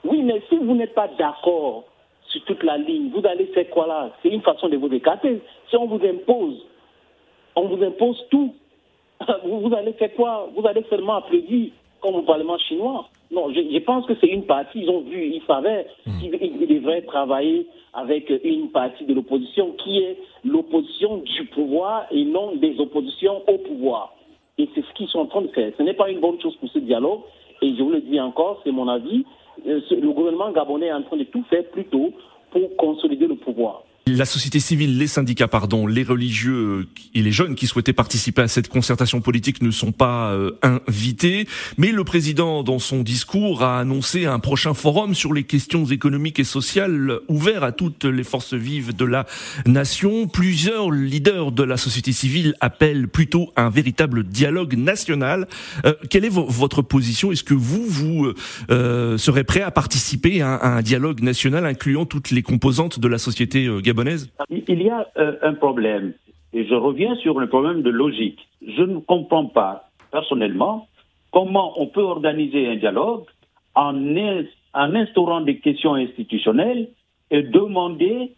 [0.06, 1.86] Oui, mais si vous n'êtes pas d'accord
[2.34, 4.12] sur toute la ligne, vous allez faire quoi là?
[4.22, 5.40] C'est une façon de vous écarter.
[5.70, 6.66] Si on vous impose,
[7.56, 8.54] on vous impose tout,
[9.46, 10.50] vous, allez faire quoi?
[10.56, 13.08] Vous allez seulement applaudir comme au Parlement chinois.
[13.32, 16.20] Non, je, pense que c'est une partie, ils ont vu, ils savaient hmm.
[16.20, 22.56] qu'ils devraient travailler avec une partie de l'opposition qui est l'opposition du pouvoir et non
[22.56, 24.14] des oppositions au pouvoir.
[24.58, 25.72] Et c'est ce qu'ils sont en train de faire.
[25.78, 27.22] Ce n'est pas une bonne chose pour ce dialogue.
[27.62, 29.26] Et je vous le dis encore, c'est mon avis.
[29.68, 32.12] Euh, le gouvernement gabonais est en train de tout faire plutôt
[32.52, 33.84] pour consolider le pouvoir.
[34.06, 38.50] La société civile, les syndicats, pardon, les religieux et les jeunes qui souhaitaient participer à
[38.50, 41.48] cette concertation politique ne sont pas euh, invités.
[41.78, 46.40] Mais le président, dans son discours, a annoncé un prochain forum sur les questions économiques
[46.40, 49.26] et sociales ouvert à toutes les forces vives de la
[49.66, 50.28] nation.
[50.28, 55.48] Plusieurs leaders de la société civile appellent plutôt un véritable dialogue national.
[55.86, 57.32] Euh, quelle est votre position?
[57.32, 58.34] Est-ce que vous, vous
[58.70, 63.18] euh, serez prêt à participer à, un dialogue national incluant toutes les composantes de la
[63.18, 66.14] société gabonaise il y a euh, un problème,
[66.54, 68.40] et je reviens sur le problème de logique.
[68.66, 70.88] Je ne comprends pas, personnellement,
[71.32, 73.26] comment on peut organiser un dialogue
[73.76, 73.94] en,
[74.74, 76.90] en instaurant des questions institutionnelles
[77.32, 78.34] et demander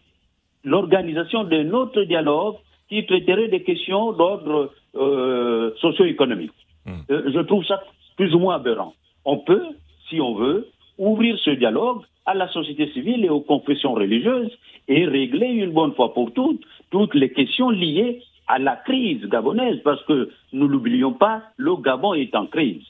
[0.64, 2.56] l'organisation d'un autre dialogue
[2.88, 6.52] qui traiterait des questions d'ordre euh, socio-économique.
[6.86, 7.02] Hmm.
[7.10, 7.82] Euh, je trouve ça
[8.16, 8.94] plus ou moins aberrant.
[9.24, 9.66] On peut,
[10.08, 14.50] si on veut, ouvrir ce dialogue à la société civile et aux confessions religieuses
[14.88, 19.80] et régler une bonne fois pour toutes toutes les questions liées à la crise gabonaise,
[19.82, 22.82] parce que nous l'oublions pas, le Gabon est en crise.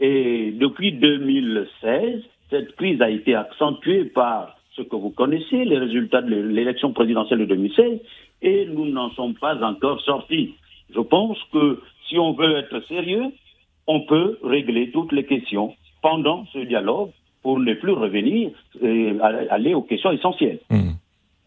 [0.00, 6.20] Et depuis 2016, cette crise a été accentuée par ce que vous connaissez, les résultats
[6.20, 8.00] de l'élection présidentielle de 2016,
[8.42, 10.54] et nous n'en sommes pas encore sortis.
[10.92, 13.26] Je pense que si on veut être sérieux,
[13.86, 17.10] on peut régler toutes les questions pendant ce dialogue
[17.44, 18.50] pour ne plus revenir
[18.82, 19.16] et
[19.50, 20.60] aller aux questions essentielles.
[20.70, 20.94] Mmh.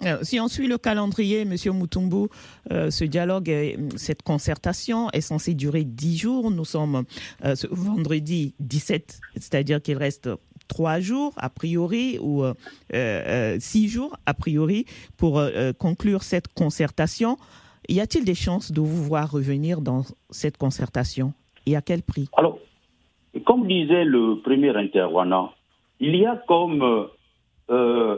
[0.05, 2.27] Euh, si on suit le calendrier, Monsieur Mutumbu,
[2.71, 3.51] euh, ce dialogue,
[3.95, 6.51] cette concertation est censée durer dix jours.
[6.51, 7.03] Nous sommes
[7.43, 10.29] euh, ce vendredi 17, c'est-à-dire qu'il reste
[10.67, 12.43] trois jours a priori ou
[13.59, 14.85] six jours a priori
[15.17, 15.41] pour
[15.79, 17.37] conclure cette concertation.
[17.89, 21.33] Y a-t-il des chances de vous voir revenir dans cette concertation?
[21.65, 22.27] Et à quel prix?
[22.35, 22.59] Alors,
[23.45, 25.51] comme disait le premier intervenant,
[25.99, 27.07] il y a comme
[27.69, 28.17] euh,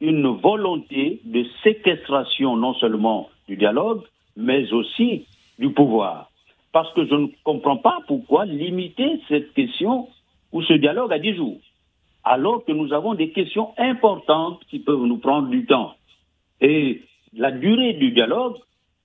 [0.00, 4.02] une volonté de séquestration non seulement du dialogue,
[4.36, 5.26] mais aussi
[5.58, 6.30] du pouvoir.
[6.72, 10.08] Parce que je ne comprends pas pourquoi limiter cette question
[10.52, 11.58] ou ce dialogue à 10 jours,
[12.24, 15.94] alors que nous avons des questions importantes qui peuvent nous prendre du temps.
[16.60, 17.02] Et
[17.36, 18.56] la durée du dialogue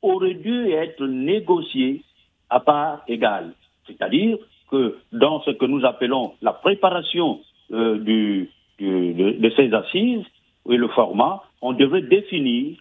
[0.01, 2.03] aurait dû être négociée
[2.49, 3.53] à part égale.
[3.88, 4.38] C'est-à-dire
[4.69, 7.39] que dans ce que nous appelons la préparation
[7.71, 10.25] euh, du, de, ces assises
[10.69, 12.77] et le format, on devrait définir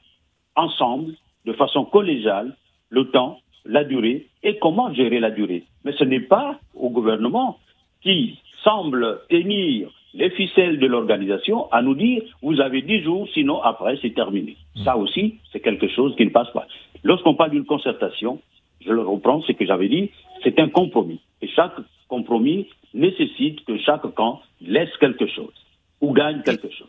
[0.57, 2.57] ensemble, de façon collégiale,
[2.91, 5.65] le temps, la durée et comment gérer la durée.
[5.85, 7.59] Mais ce n'est pas au gouvernement
[8.03, 13.61] qui semble tenir les ficelles de l'organisation à nous dire vous avez 10 jours, sinon
[13.63, 14.57] après c'est terminé.
[14.77, 14.85] Mmh.
[14.85, 16.67] Ça aussi, c'est quelque chose qui ne passe pas.
[17.05, 18.41] Lorsqu'on parle d'une concertation,
[18.85, 20.11] je le reprends, ce que j'avais dit,
[20.43, 21.21] c'est un compromis.
[21.43, 21.75] Et chaque
[22.09, 22.67] compromis
[22.99, 25.55] nécessite que chaque camp laisse quelque chose
[26.01, 26.89] ou gagne quelque chose.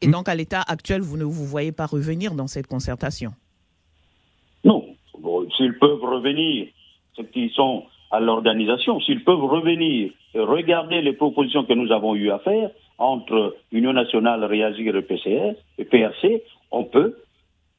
[0.00, 3.30] Et donc, à l'état actuel, vous ne vous voyez pas revenir dans cette concertation?
[4.64, 4.84] Non.
[5.56, 6.68] s'ils peuvent revenir,
[7.16, 12.14] ceux qui sont à l'organisation, s'ils peuvent revenir et regarder les propositions que nous avons
[12.14, 17.16] eu à faire entre Union nationale, Réagir et PCR, et PRC, on peut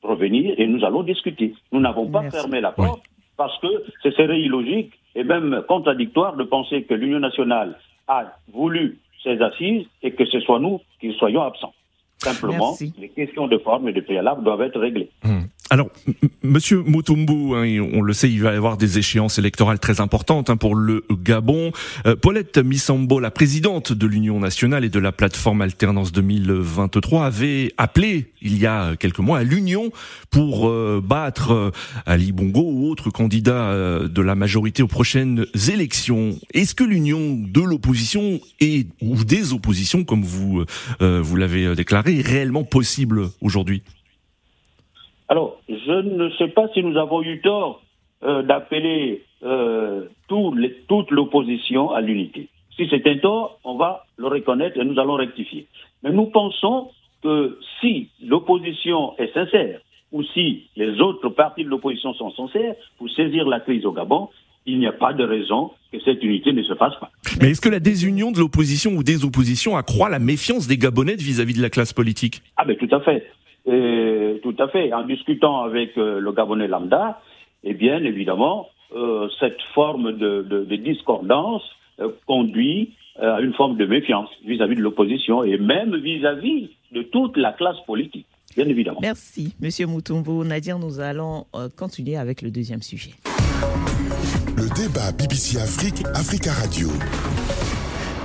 [0.02, 1.54] revenir et nous allons discuter.
[1.72, 3.04] Nous n'avons pas fermé la porte
[3.38, 3.68] parce que
[4.02, 9.86] ce serait illogique et même contradictoire de penser que l'Union nationale a voulu ces assises
[10.02, 11.73] et que ce soit nous qui soyons absents.
[12.17, 15.10] Simplement, les questions de forme et de préalable doivent être réglées.
[15.26, 15.43] Hum.
[15.74, 15.90] Alors,
[16.44, 20.52] Monsieur Mutumbu, hein, on le sait, il va y avoir des échéances électorales très importantes
[20.52, 21.72] hein, pour le Gabon.
[22.06, 27.74] Euh, Paulette Missambo, la présidente de l'Union nationale et de la plateforme Alternance 2023, avait
[27.80, 29.92] appelé il y a quelques mois à l'Union
[30.30, 31.72] pour euh, battre euh,
[32.06, 36.38] Ali Bongo ou autres candidats de la majorité aux prochaines élections.
[36.54, 40.66] Est-ce que l'union de l'opposition et ou des oppositions, comme vous
[41.00, 43.82] vous l'avez déclaré, est réellement possible aujourd'hui?
[45.30, 47.82] Alors, je ne sais pas si nous avons eu tort
[48.24, 52.50] euh, d'appeler euh, toute l'opposition à l'unité.
[52.76, 55.68] Si c'est un tort, on va le reconnaître et nous allons rectifier.
[56.04, 56.90] Mais nous pensons
[57.22, 59.80] que si l'opposition est sincère,
[60.12, 64.30] ou si les autres partis de l'opposition sont sincères pour saisir la crise au Gabon,
[64.66, 67.12] il n'y a pas de raison que cette unité ne se fasse pas.
[67.42, 71.16] Mais est-ce que la désunion de l'opposition ou des oppositions accroît la méfiance des Gabonais
[71.16, 72.42] vis-à-vis -vis de la classe politique?
[72.58, 73.28] Ah ben tout à fait.
[73.65, 74.93] Et, tout à fait.
[74.93, 77.21] En discutant avec euh, le Gabonais lambda,
[77.63, 81.63] eh bien, évidemment, euh, cette forme de, de, discordance
[81.99, 87.38] euh, conduit à une forme de méfiance vis-à-vis de l'opposition et même vis-à-vis de toute
[87.38, 88.99] la classe politique, bien évidemment.
[89.04, 90.43] Merci, Monsieur Moutumbo.
[90.43, 91.45] Nadir, nous allons
[91.78, 93.12] continuer avec le deuxième sujet.
[94.58, 96.88] Le débat BBC Afrique, Africa Radio.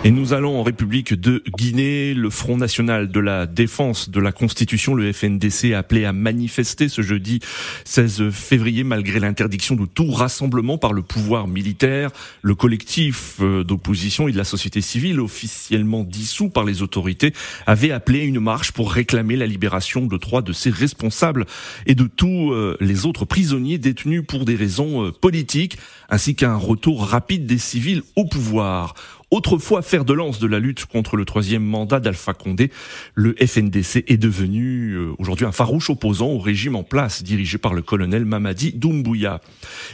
[0.04, 2.14] Et nous allons en République de Guinée.
[2.14, 6.88] Le Front national de la défense de la Constitution, le FNDC, a appelé à manifester
[6.88, 7.40] ce jeudi
[7.84, 12.10] 16 février malgré l'interdiction de tout rassemblement par le pouvoir militaire.
[12.42, 17.32] Le collectif euh, d'opposition et de la société civile, officiellement dissous par les autorités,
[17.66, 21.44] avait appelé à une marche pour réclamer la libération de trois de ses responsables
[21.86, 25.76] et de tous euh, les autres prisonniers détenus pour des raisons euh, politiques,
[26.08, 28.94] ainsi qu'un retour rapide des civils au pouvoir.
[29.30, 32.70] Autrefois fer de lance de la lutte contre le troisième mandat d'Alpha Condé,
[33.14, 37.74] le FNDC est devenu euh, aujourd'hui un farouche opposant au régime en place dirigé par
[37.74, 39.42] le colonel Mamadi Doumbouya.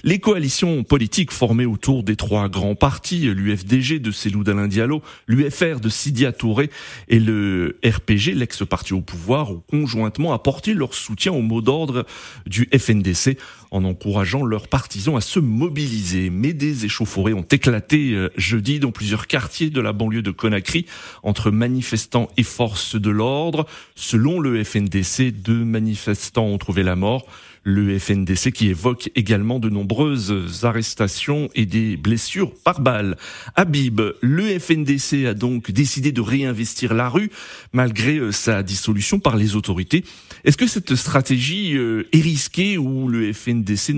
[0.05, 5.81] Les coalitions politiques formées autour des trois grands partis, l'UFDG de Cellou Dalain Diallo, l'UFR
[5.81, 6.71] de Sidia Touré
[7.09, 12.07] et le RPG, l'ex-parti au pouvoir, ont conjointement apporté leur soutien au mot d'ordre
[12.47, 13.37] du FNDC
[13.73, 16.31] en encourageant leurs partisans à se mobiliser.
[16.31, 20.87] Mais des échauffourées ont éclaté euh, jeudi dans plusieurs quartiers de la banlieue de Conakry
[21.23, 23.67] entre manifestants et forces de l'ordre.
[23.95, 27.27] Selon le FNDC, deux manifestants ont trouvé la mort
[27.65, 33.17] le FNDC qui évoque également de nombreuses arrestations et des blessures par balle.
[33.57, 37.31] Habib, le FNDC a donc décidé de réinvestir la rue
[37.73, 40.05] malgré euh, sa dissolution par les autorités.
[40.45, 43.95] Est-ce que cette stratégie euh, est risquée ou le FNDC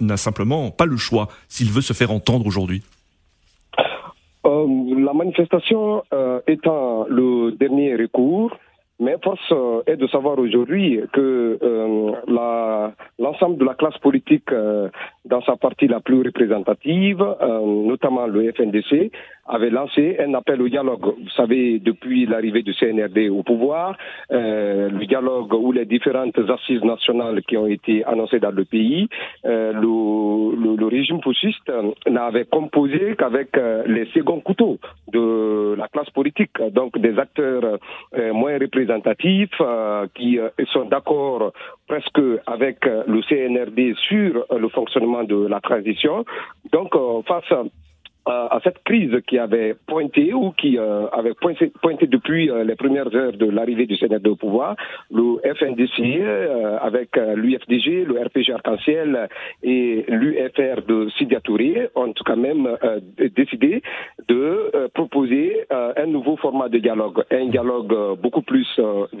[0.00, 2.82] n'a simplement pas le choix s'il veut se faire entendre aujourd'hui?
[4.46, 4.66] Euh,
[5.04, 6.02] La manifestation
[6.46, 8.56] étant le dernier recours,
[8.98, 12.12] mais force euh, est de savoir aujourd'hui que euh,
[13.18, 14.88] l'ensemble de la classe politique, euh,
[15.26, 19.10] dans sa partie la plus représentative, notamment le FNDC,
[19.48, 21.04] avait lancé un appel au dialogue.
[21.04, 23.96] Vous savez, depuis l'arrivée du CNRD au pouvoir,
[24.32, 29.08] euh, le dialogue ou les différentes assises nationales qui ont été annoncées dans le pays,
[29.44, 29.72] euh,
[30.96, 31.70] régime poussiste
[32.08, 34.78] n'avait composé qu'avec euh, les seconds couteaux
[35.12, 37.78] de la classe politique, donc des acteurs
[38.18, 40.38] euh, moins représentatifs euh, qui
[40.72, 41.52] sont d'accord
[41.86, 46.24] presque avec le CNRD sur le fonctionnement de la transition.
[46.72, 46.90] Donc,
[47.26, 47.52] face
[48.26, 52.74] à cette crise qui avait pointé ou qui euh, avait pointé, pointé depuis euh, les
[52.74, 54.74] premières heures de l'arrivée du Sénat au pouvoir,
[55.10, 59.28] le FNDC euh, avec l'UFDG, le RPG Arc-en-Ciel
[59.62, 62.68] et l'UFR de Sidia Touré ont quand même
[63.36, 63.82] décidé
[64.28, 68.68] de proposer un nouveau format de dialogue, un dialogue beaucoup plus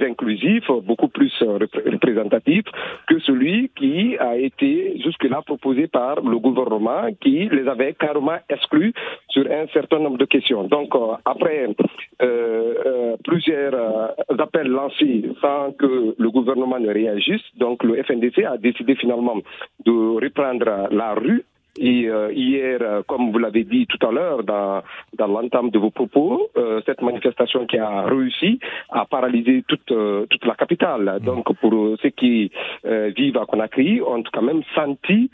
[0.00, 2.64] inclusif, beaucoup plus représentatif
[3.06, 8.92] que celui qui a été jusque-là proposé par le gouvernement qui les avait carrément exclus
[9.36, 10.64] sur un certain nombre de questions.
[10.64, 11.74] Donc, euh, après euh,
[12.22, 18.94] euh, plusieurs appels lancés sans que le gouvernement ne réagisse, donc le FNDC a décidé
[18.94, 19.36] finalement
[19.84, 21.44] de reprendre la rue
[21.78, 24.82] et hier, comme vous l'avez dit tout à l'heure dans,
[25.18, 26.48] dans l'entame de vos propos,
[26.86, 29.92] cette manifestation qui a réussi à paralyser toute,
[30.30, 31.18] toute la capitale.
[31.22, 32.50] Donc pour ceux qui
[32.82, 35.30] vivent à Conakry, ont quand même senti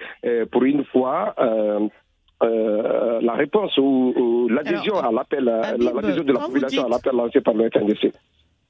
[0.50, 1.36] pour une fois
[2.42, 7.54] euh, la réponse ou, l'adhésion à l'appel, l'adhésion de la population à l'appel lancé par
[7.54, 8.12] le FNDC.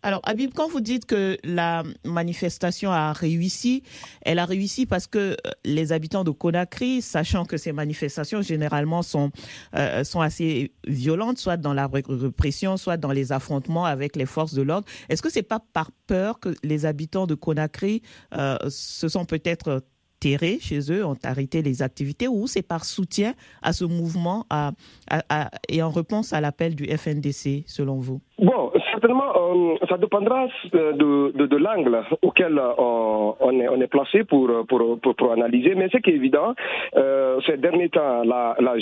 [0.05, 3.85] Alors, Habib, quand vous dites que la manifestation a réussi,
[4.23, 9.03] elle a réussi parce que euh, les habitants de Conakry, sachant que ces manifestations généralement
[9.03, 9.31] sont,
[9.77, 14.55] euh, sont assez violentes, soit dans la répression, soit dans les affrontements avec les forces
[14.55, 18.03] de l'ordre, est-ce que c'est pas par peur que les habitants de Conakry
[18.37, 19.85] euh, se sont peut-être
[20.61, 24.47] chez eux, ont arrêté les activités, ou c'est par soutien à ce mouvement
[25.69, 28.21] et en réponse à l'appel du FNDC, selon vous?
[28.43, 33.87] Bon, certainement, euh, ça dépendra euh, de, de, l'angle auquel euh, on, est, on est
[33.87, 35.77] placé pour, pour, pour, analyser.
[35.77, 36.53] Mais ce qui est évident,
[37.47, 38.75] ces derniers temps, la, la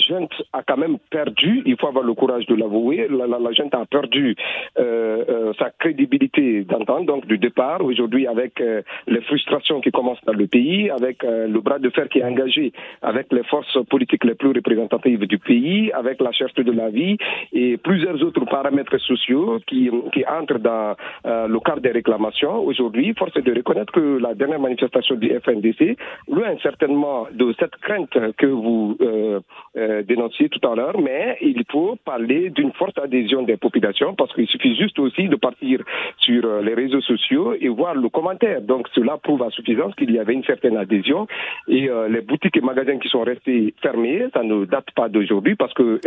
[0.53, 3.75] a quand même perdu, il faut avoir le courage de l'avouer, la, la, la, junte
[3.75, 4.35] a perdu
[4.75, 7.85] sa crédibilité d'entente, donc du départ.
[7.85, 8.59] Aujourd'hui, avec
[9.07, 12.73] les frustrations qui commencent dans le pays, avec le bras de fer qui est engagé
[13.03, 17.17] avec les forces politiques les plus représentatives du pays, avec la cherté de la vie
[17.53, 20.95] et plusieurs autres paramètres sociaux qui, qui entrent dans
[21.25, 22.63] euh, le cadre des réclamations.
[22.63, 25.97] Aujourd'hui, force est de reconnaître que la dernière manifestation du FNDC,
[26.27, 29.39] loin certainement de cette crainte que vous euh,
[29.77, 34.33] euh, dénonciez tout à l'heure, mais il faut parler d'une forte adhésion des populations parce
[34.33, 35.81] qu'il suffit juste aussi de partir
[36.17, 38.61] sur euh, les réseaux sociaux et voir le commentaire.
[38.61, 41.27] Donc cela prouve à suffisance qu'il y avait une certaine adhésion
[41.67, 45.73] et les boutiques et magasins qui sont restés fermés, ça ne date pas d'aujourd'hui parce
[45.73, 45.99] que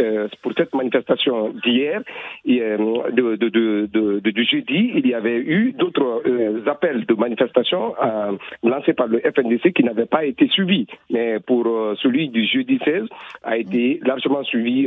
[0.43, 2.03] pour cette manifestation d'hier,
[2.45, 8.93] de de, du jeudi, il y avait eu d'autres euh, appels de manifestation euh, lancés
[8.95, 10.87] par le FNDC qui n'avaient pas été suivis.
[11.11, 13.05] Mais pour euh, celui du jeudi 16,
[13.43, 14.87] a été largement suivi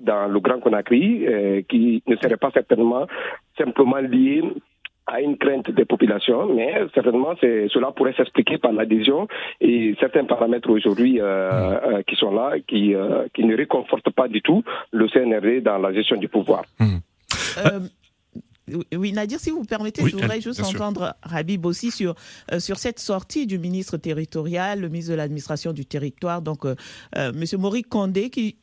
[0.00, 3.06] dans le Grand Conakry, qui ne serait pas certainement
[3.56, 4.42] simplement lié
[5.06, 9.28] à une crainte des populations, mais certainement cela pourrait s'expliquer par l'adhésion
[9.60, 11.20] et certains paramètres aujourd'hui
[12.06, 12.94] qui sont là, qui,
[13.34, 14.62] qui ne réconfortent pas du tout
[14.92, 16.64] le CNRD dans la gestion du pouvoir.
[16.78, 16.98] Mmh.
[18.94, 22.14] Oui, Nadir, si vous me permettez, je voudrais juste entendre Habib aussi sur,
[22.52, 26.76] euh, sur cette sortie du ministre territorial, le ministre de l'administration du territoire, donc euh,
[27.16, 27.60] euh, M.
[27.60, 28.56] Maurice Condé, qui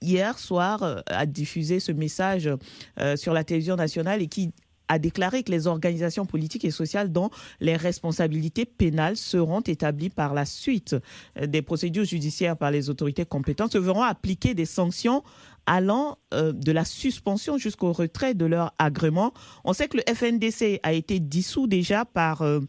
[0.00, 2.50] hier soir a diffusé ce message
[3.16, 4.52] sur la télévision nationale et qui
[4.88, 7.30] a déclaré que les organisations politiques et sociales dont
[7.60, 10.96] les responsabilités pénales seront établies par la suite
[11.40, 15.22] des procédures judiciaires par les autorités compétentes se verront appliquer des sanctions
[15.66, 19.32] allant euh, de la suspension jusqu'au retrait de leur agrément.
[19.64, 22.60] On sait que le FNDC a été dissous déjà par, euh,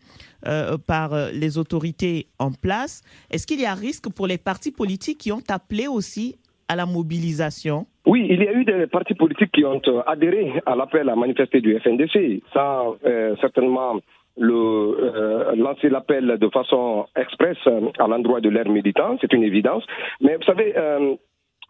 [0.48, 3.02] euh, par les autorités en place.
[3.30, 6.38] Est-ce qu'il y a risque pour les partis politiques qui ont appelé aussi
[6.68, 7.88] à la mobilisation?
[8.06, 11.62] Oui, il y a eu des partis politiques qui ont adhéré à l'appel à manifester
[11.62, 12.42] du FNDC.
[12.54, 12.84] Ça,
[13.42, 14.00] certainement,
[14.38, 17.58] le, lancer l'appel de façon expresse
[18.00, 19.84] à l'endroit de l'air militant, c'est une évidence.
[20.22, 21.16] Mais vous savez, euh,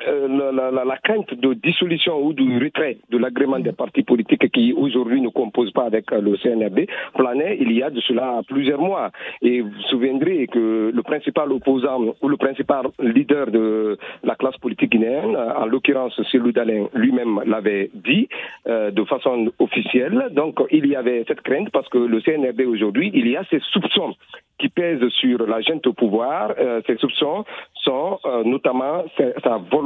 [0.07, 5.21] la, la, crainte de dissolution ou du retrait de l'agrément des partis politiques qui aujourd'hui
[5.21, 9.11] ne composent pas avec le CNRD planait il y a de cela plusieurs mois.
[9.41, 14.57] Et vous vous souviendrez que le principal opposant ou le principal leader de la classe
[14.57, 18.27] politique guinéenne, en l'occurrence Célou Dalin lui-même l'avait dit
[18.67, 20.29] euh, de façon officielle.
[20.31, 23.59] Donc il y avait cette crainte parce que le CNRD aujourd'hui, il y a ces
[23.71, 24.13] soupçons
[24.57, 26.53] qui pèsent sur la gente au pouvoir.
[26.57, 27.43] Euh, ces soupçons
[27.83, 29.03] sont euh, notamment
[29.43, 29.84] sa, volonté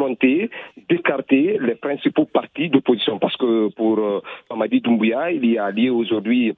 [0.89, 3.19] d'écarter les principaux partis d'opposition.
[3.19, 6.53] Parce que pour euh, Mamadi Doumbouya, il y a lié aujourd'hui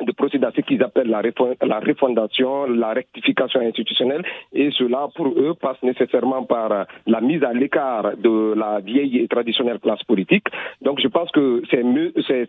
[0.00, 1.22] de procéder à ce qu'ils appellent la,
[1.62, 4.22] la refondation, la rectification institutionnelle,
[4.52, 9.28] et cela, pour eux, passe nécessairement par la mise à l'écart de la vieille et
[9.28, 10.46] traditionnelle classe politique.
[10.82, 11.82] Donc, je pense que ces,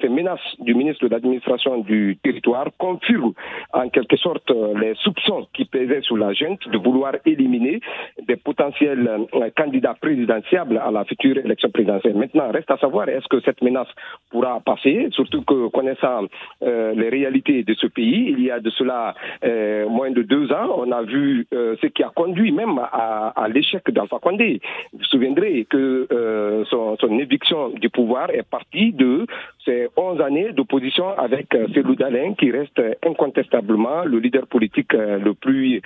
[0.02, 3.34] ces menaces du ministre de l'administration du territoire confirment
[3.74, 7.80] en quelque sorte les soupçons qui pesaient sur la gente de vouloir éliminer
[8.28, 12.16] des potentiels euh, candidats présidentiables à la future élection présidentielle.
[12.16, 13.88] Maintenant, reste à savoir est-ce que cette menace
[14.30, 16.26] pourra passer, surtout que connaissant
[16.64, 18.34] euh, les réalités de ce pays.
[18.38, 21.88] Il y a de cela euh, moins de deux ans, on a vu euh, ce
[21.88, 24.62] qui a conduit même à, à l'échec d'Alpha Condé.
[24.94, 29.26] Vous vous souviendrez que euh, son, son, éviction du pouvoir est partie de
[29.66, 35.34] ces 11 années d'opposition avec euh, Célou Dalin, qui reste incontestablement le leader politique le
[35.34, 35.82] plus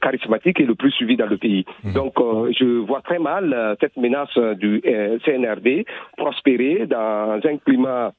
[0.00, 1.64] charismatique et le plus suivi dans le pays.
[1.84, 1.92] Mmh.
[1.92, 2.14] Donc,
[2.58, 4.82] je vois très mal cette menace du
[5.24, 5.84] CNRD
[6.16, 8.12] prospérer dans un climat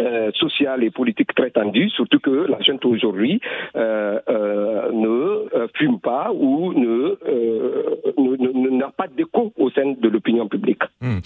[0.00, 3.40] euh, sociale et politique très tendue, surtout que la jeune aujourd'hui
[3.76, 7.18] euh, euh, ne fume pas ou ne
[8.78, 10.80] n'a pas d'écho au sein de l'opinion publique.
[11.02, 11.18] Hmm.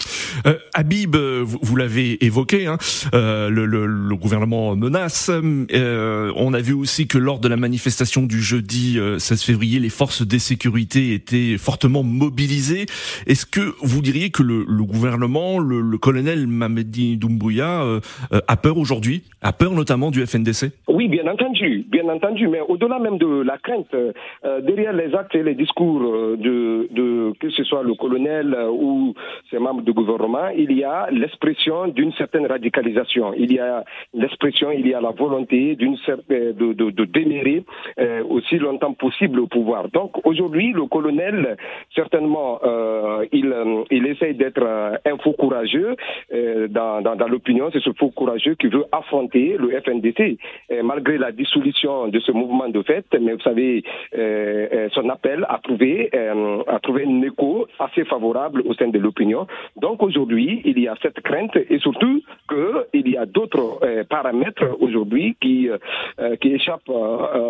[0.75, 2.79] Habib, vous, l'avez évoqué, hein,
[3.12, 5.31] le, le, le, gouvernement menace.
[5.31, 10.27] on a vu aussi que lors de la manifestation du jeudi 16 février, les forces
[10.27, 12.87] de sécurité étaient fortement mobilisées.
[13.27, 17.85] Est-ce que vous diriez que le, le gouvernement, le, colonel Mamedi Doumbouya,
[18.49, 22.98] a peur aujourd'hui, a peur notamment du FNDC Oui, bien entendu, bien entendu, mais au-delà
[22.98, 24.12] même de la crainte, euh,
[24.62, 29.12] derrière les actes et les discours de, de, que ce soit le colonel ou
[29.50, 33.84] ses membres du gouvernement, il y a l'expression d'une certaine radicalisation, il y a
[34.14, 35.98] l'expression, il y a la volonté d'une
[36.30, 37.64] de, de, de démérer
[38.30, 39.90] aussi longtemps possible au pouvoir.
[39.90, 41.58] Donc aujourd'hui, le colonel,
[41.94, 42.60] certainement,
[43.30, 43.54] il,
[43.90, 44.64] il essaye d'être
[45.04, 45.96] un faux courageux
[46.70, 50.38] dans, dans, dans l'opinion, c'est ce faux courageux qui veut affronter le FNDC,
[50.82, 53.07] malgré la dissolution de ce mouvement de fait.
[53.20, 53.82] Mais vous savez,
[54.16, 58.88] euh, euh, son appel a trouvé, euh, a trouvé un écho assez favorable au sein
[58.88, 59.46] de l'opinion.
[59.76, 65.36] Donc aujourd'hui, il y a cette crainte et surtout qu'il y a d'autres paramètres aujourd'hui
[65.40, 65.68] qui,
[66.40, 66.92] qui échappent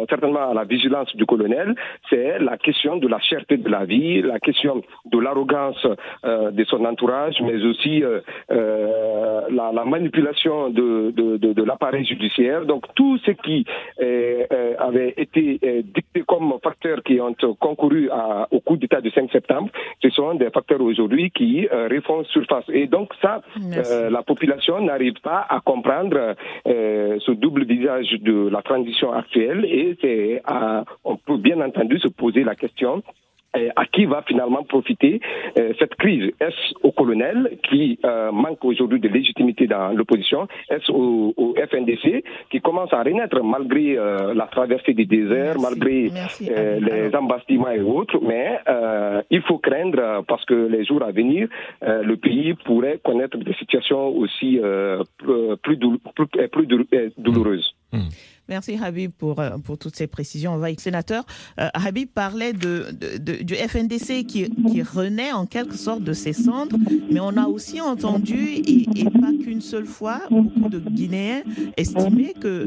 [0.09, 1.75] certainement à la vigilance du colonel.
[2.09, 4.83] C'est la question de la cherté de la vie, la question
[5.13, 5.87] de l'arrogance
[6.25, 8.03] de son entourage, mais aussi
[8.51, 12.65] la, la, manipulation de, de, de, de l'appareil judiciaire.
[12.67, 13.65] Donc tout ce qui
[14.01, 19.01] euh, euh avait été euh, dicté comme facteurs qui ont concouru à, au coup d'État
[19.01, 19.71] du 5 septembre,
[20.03, 22.65] ce sont des facteurs aujourd'hui qui refont surface.
[22.69, 23.41] Et donc ça,
[24.11, 30.43] la population n'arrive pas à comprendre ce double visage de la transition actuelle et c'est
[31.05, 33.03] on peut bien entendu se poser la question
[33.77, 35.21] à qui va finalement profiter
[35.59, 36.33] euh, cette crise?
[36.41, 40.49] Est-ce au colonel qui euh, manque aujourd'hui de légitimité dans l'opposition?
[40.71, 47.15] Est-ce au, FNDC qui commence à renaître malgré euh, la traversée des déserts, malgré les
[47.15, 48.19] embastiments et autres?
[48.23, 48.59] Mais
[49.31, 51.49] il faut craindre parce que les jours à venir,
[51.83, 54.61] le pays pourrait connaître des situations aussi
[55.63, 55.77] plus,
[56.49, 56.67] plus,
[57.17, 57.75] douloureuses.
[57.93, 57.99] Mmh.
[58.49, 60.53] Merci Habib pour, euh, pour toutes ces précisions.
[60.53, 61.25] On va sénateur.
[61.61, 62.87] Euh, Habib parlait de,
[63.19, 66.77] de, du FNDC qui, qui, renaît en quelque sorte de ses cendres,
[67.11, 71.43] mais on a aussi entendu, et, pas qu'une seule fois, beaucoup de Guinéens
[71.77, 72.67] estimer que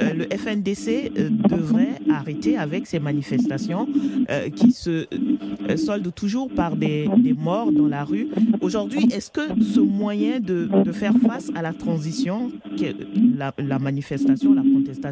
[0.00, 1.10] euh, le FNDC
[1.48, 3.88] devrait arrêter avec ces manifestations
[4.54, 5.06] qui se
[5.76, 8.28] soldent toujours par des, des morts dans la rue.
[8.60, 12.52] Aujourd'hui, est-ce que ce moyen de, de, faire face à la transition,
[13.36, 15.07] la, la manifestation, la contestation,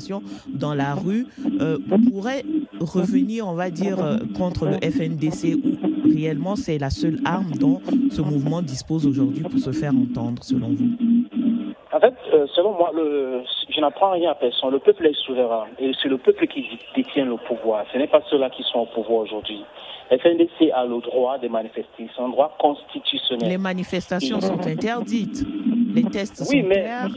[0.49, 1.27] dans la rue
[1.61, 1.79] euh,
[2.11, 2.45] pourrait
[2.81, 7.81] revenir, on va dire, euh, contre le FNDC ou réellement c'est la seule arme dont
[8.11, 10.91] ce mouvement dispose aujourd'hui pour se faire entendre, selon vous?
[11.93, 13.41] En fait, euh, selon moi, le,
[13.75, 14.71] je n'apprends rien à personne.
[14.71, 17.85] Le peuple est souverain et c'est le peuple qui détient le pouvoir.
[17.93, 19.63] Ce n'est pas ceux-là qui sont au pouvoir aujourd'hui.
[20.11, 23.49] Le FNDC a le droit de manifester, c'est un droit constitutionnel.
[23.49, 25.45] Les manifestations sont interdites
[25.97, 27.09] les tests sont clairs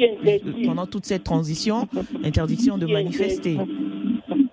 [0.65, 1.87] pendant toute cette transition,
[2.23, 3.57] interdiction de manifester.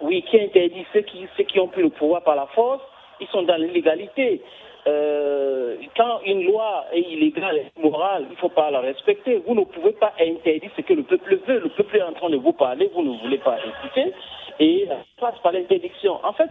[0.01, 0.85] Oui, qui interdit?
[0.93, 2.83] Ceux qui, ceux qui ont pris le pouvoir par la force,
[3.20, 4.43] ils sont dans l'illégalité.
[4.87, 9.43] Euh, quand une loi est illégale et immorale, il ne faut pas la respecter.
[9.47, 11.59] Vous ne pouvez pas interdire ce que le peuple veut.
[11.59, 14.12] Le peuple est en train de vous parler, vous ne voulez pas écouter,
[14.61, 16.24] et ça passe par l'interdiction.
[16.24, 16.51] En fait,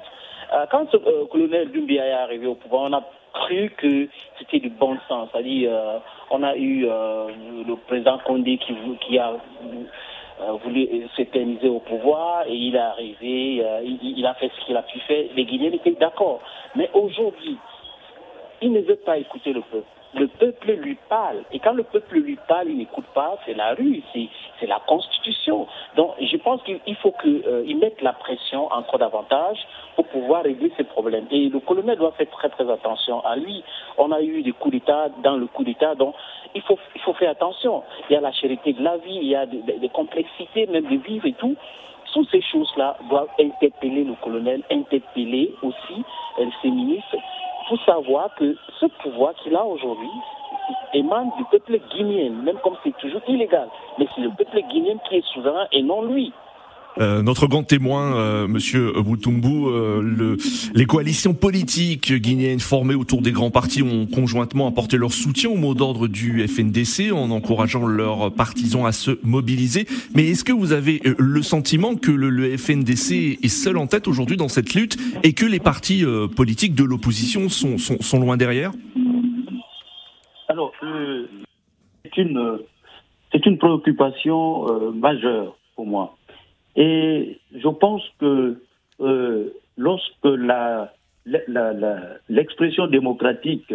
[0.53, 3.03] euh, quand le euh, colonel Dumbia est arrivé au pouvoir, on a
[3.36, 4.07] cru que
[4.39, 5.29] c'était du bon sens.
[5.31, 5.99] C'est-à-dire, euh,
[6.31, 7.27] on a eu euh,
[7.67, 13.99] le président Condé qui, a euh, voulu s'éterniser au pouvoir et il est arrivé, il,
[14.17, 15.25] il, a fait ce qu'il a pu faire.
[15.36, 16.41] Les Guinéens étaient d'accord.
[16.75, 17.57] Mais aujourd'hui,
[18.61, 21.43] il ne veut pas écouter le peuple le peuple lui parle.
[21.51, 25.68] Et quand le peuple lui parle, il n'écoute pas, c'est la rue, c'est la Constitution.
[25.95, 29.57] Donc je pense qu'il faut qu'il euh, mette la pression encore davantage
[29.95, 31.28] pour pouvoir régler ces problèmes.
[31.32, 33.63] Et le colonel doit faire très très attention à lui.
[33.97, 36.16] On a eu des coups d'État dans le coup d'État, donc
[36.53, 37.84] il faut, il faut faire attention.
[38.09, 40.86] Il y a la charité de la vie, il y a des, des complexités même
[40.86, 41.55] de vivre et tout
[42.16, 46.01] toutes ces choses-là doivent interpeller le colonel, interpeller aussi
[46.39, 47.18] euh, ses ministres
[47.68, 50.09] faut savoir que ce pouvoir qu'il a aujourd'hui
[50.93, 53.68] émane du peuple guinéen, même comme c'est toujours illégal.
[53.97, 56.34] Mais c'est le peuple guinéen qui est souverain et non lui.
[56.97, 60.37] Euh, notre grand témoin, euh, Monsieur Boutumbu, euh, le,
[60.73, 65.55] les coalitions politiques guinéennes formées autour des grands partis ont conjointement apporté leur soutien au
[65.55, 69.87] mot d'ordre du FNDC en encourageant leurs partisans à se mobiliser.
[70.15, 73.87] Mais est-ce que vous avez euh, le sentiment que le, le FNDC est seul en
[73.87, 76.03] tête aujourd'hui dans cette lutte et que les partis
[76.35, 78.71] politiques de l'opposition sont, sont, sont, loin derrière?
[80.47, 82.59] Alors, c'est une,
[83.33, 86.15] une préoccupation majeure pour moi.
[86.76, 88.59] Et je pense que
[89.01, 90.28] euh, lorsque
[92.30, 93.73] l'expression démocratique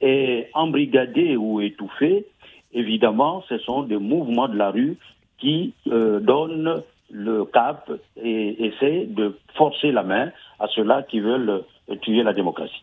[0.00, 2.26] est embrigadée ou étouffée,
[2.72, 4.96] évidemment, ce sont des mouvements de la rue
[5.38, 7.90] qui euh, donnent le cap
[8.22, 10.30] et essaient de forcer la main
[10.60, 11.62] à ceux-là qui veulent
[12.02, 12.82] tuer la démocratie.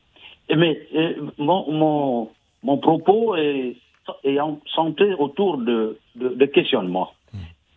[0.56, 0.80] Mais
[1.38, 2.30] mon, mon,
[2.64, 3.76] mon propos est,
[4.76, 7.12] centré autour de, de questionnements.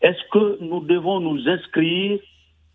[0.00, 2.20] Est-ce que nous devons nous inscrire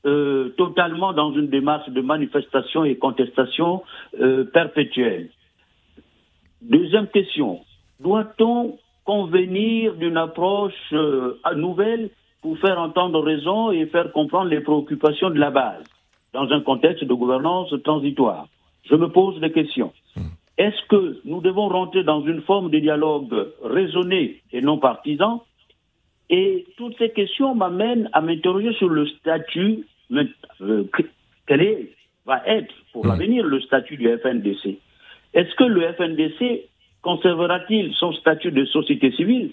[0.06, 3.84] euh, totalement dans une démarche de manifestation et contestation
[4.20, 5.30] euh, perpétuelle?
[6.62, 7.62] Deuxième question,
[8.00, 12.10] doit-on convenir d'une approche euh, nouvelle
[12.42, 15.84] pour faire entendre raison et faire comprendre les préoccupations de la base
[16.34, 18.48] dans un contexte de gouvernance transitoire?
[18.90, 19.94] Je me pose des questions.
[20.58, 25.44] Est-ce que nous devons rentrer dans une forme de dialogue raisonné et non partisan
[26.36, 30.84] Et toutes ces questions m'amènent à m'interroger sur le statut, euh,
[31.46, 31.90] quel
[32.26, 34.80] va être pour l'avenir le statut du FNDC.
[35.36, 36.70] Est-ce que le FNDC
[37.04, 39.52] conservera-t-il son statut de société civile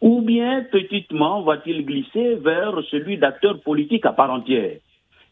[0.00, 4.76] ou bien petitement va-t-il glisser vers celui d'acteur politique à part entière?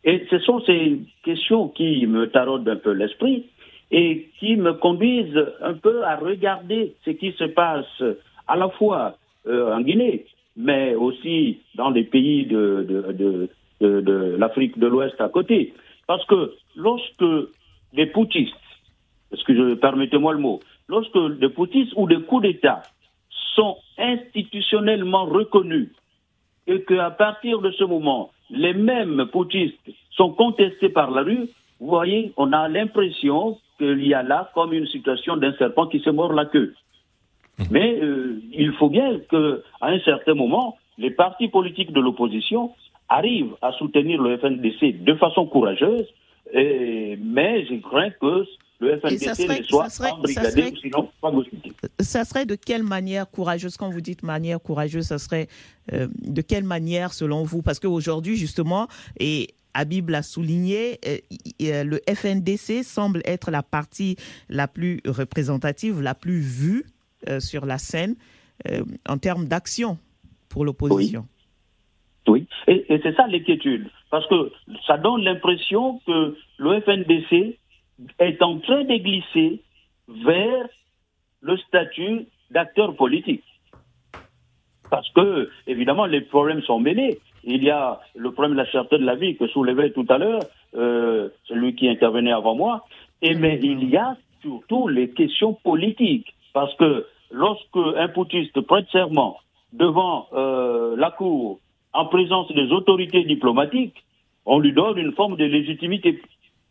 [0.03, 3.47] Et ce sont ces questions qui me taraudent un peu l'esprit
[3.93, 8.03] et qui me conduisent un peu à regarder ce qui se passe
[8.49, 9.15] à la fois
[9.47, 10.25] euh, en Guinée,
[10.57, 13.49] mais aussi dans les pays de,
[13.81, 15.75] l'Afrique de l'Ouest à côté.
[16.07, 17.25] Parce que lorsque
[17.93, 18.55] les poutistes,
[19.33, 22.83] je permettez-moi le mot, lorsque des poutistes ou des coups d'État
[23.55, 25.91] sont institutionnellement reconnus
[26.67, 29.79] et qu'à partir de ce moment, les mêmes poutistes
[30.11, 31.49] sont contestés par la rue,
[31.81, 36.01] vous voyez, on a l'impression qu'il y a là comme une situation d'un serpent qui
[36.01, 36.75] se mord la queue.
[37.71, 42.73] Mais euh, il faut bien qu'à un certain moment, les partis politiques de l'opposition
[43.09, 46.07] arrivent à soutenir le FNDC de façon courageuse,
[46.53, 48.45] et, mais je crains que
[48.81, 51.31] le FNDC ne soit serait, embrigadé, sinon pas
[52.01, 53.77] Ça serait de quelle manière courageuse?
[53.77, 55.47] Quand vous dites manière courageuse, ça serait
[55.93, 57.63] euh, de quelle manière selon vous?
[57.63, 58.89] Parce qu'aujourd'hui, justement,
[59.21, 64.17] et Habib l'a souligné, euh, le FNDC semble être la partie
[64.49, 66.85] la plus représentative, la plus vue
[67.39, 68.17] sur la scène
[69.09, 69.99] en termes d'action
[70.49, 71.27] pour l'opposition.
[72.29, 74.53] Oui, et, et c'est ça l'inquiétude, parce que
[74.87, 77.59] ça donne l'impression que le FNDC
[78.19, 79.61] est en train de glisser
[80.09, 80.69] vers
[81.41, 83.43] le statut d'acteur politique.
[84.91, 87.19] Parce que, évidemment, les problèmes sont mêlés.
[87.45, 90.19] Il y a le problème de la cherté de la vie que soulevait tout à
[90.19, 90.43] l'heure
[90.77, 92.87] euh, celui qui intervenait avant moi.
[93.23, 96.35] Et mais il y a surtout les questions politiques.
[96.53, 99.39] Parce que lorsque un poutiste prête serment
[99.73, 101.59] devant euh, la Cour
[101.93, 104.05] en présence des autorités diplomatiques,
[104.47, 106.21] on lui donne une forme de légitimité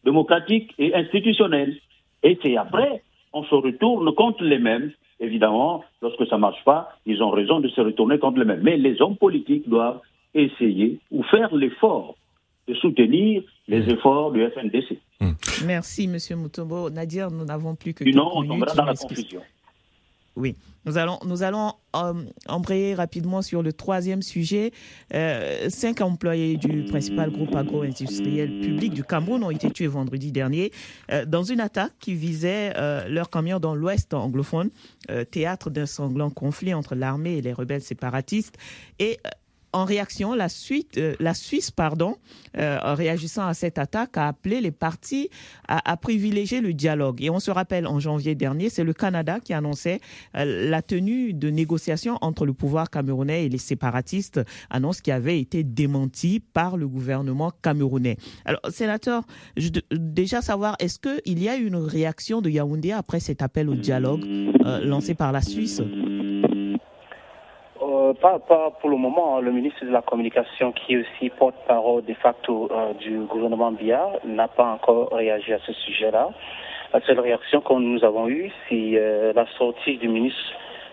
[0.03, 1.75] démocratique et institutionnelle.
[2.23, 3.03] Et c'est après,
[3.33, 4.91] on se retourne contre les mêmes.
[5.19, 8.61] Évidemment, lorsque ça ne marche pas, ils ont raison de se retourner contre les mêmes.
[8.63, 10.01] Mais les hommes politiques doivent
[10.33, 12.15] essayer ou faire l'effort
[12.67, 14.97] de soutenir les efforts du FNDC.
[15.19, 15.31] Mmh.
[15.65, 16.39] Merci, M.
[16.39, 16.89] Mutombo.
[16.89, 19.41] Nadir, nous n'avons plus que Sinon, on tombera dans la confusion.
[20.37, 20.55] Oui,
[20.85, 22.13] nous allons, euh,
[22.47, 24.71] embrayer rapidement sur le troisième sujet.
[25.13, 30.71] Euh, cinq employés du principal groupe agro-industriel public du Cameroun ont été tués vendredi dernier
[31.11, 32.73] euh, dans une attaque qui visait
[33.09, 34.69] leur camion dans l'ouest anglophone,
[35.31, 38.57] théâtre d'un sanglant conflit entre l'armée et les rebelles séparatistes.
[38.99, 39.19] Et
[39.73, 40.47] en réaction, la,
[40.97, 42.17] euh, Suisse, pardon,
[42.57, 45.29] euh, en réagissant à cette attaque, a appelé les partis
[45.67, 47.23] à, privilégier le dialogue.
[47.23, 49.99] Et on se rappelle, en janvier dernier, c'est le Canada qui annonçait
[50.35, 55.39] euh, la tenue de négociations entre le pouvoir camerounais et les séparatistes, annonce qui avait
[55.39, 58.17] été démentie par le gouvernement camerounais.
[58.45, 59.23] Alors, sénateur,
[59.91, 63.75] déjà savoir, est-ce qu'il y a eu une réaction de Yaoundé après cet appel au
[63.75, 64.25] dialogue
[64.83, 65.81] lancé par la Suisse?
[68.21, 68.39] Pas,
[68.79, 69.37] pour le moment.
[69.37, 69.41] Hein.
[69.41, 74.19] Le ministre de la Communication, qui est aussi porte-parole de facto euh, du gouvernement Biya,
[74.25, 76.29] n'a pas encore réagi à ce sujet-là.
[76.93, 80.39] La seule réaction que nous avons eue, c'est euh, la sortie du ministre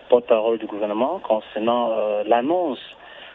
[0.09, 2.79] porte-parole du gouvernement concernant euh, l'annonce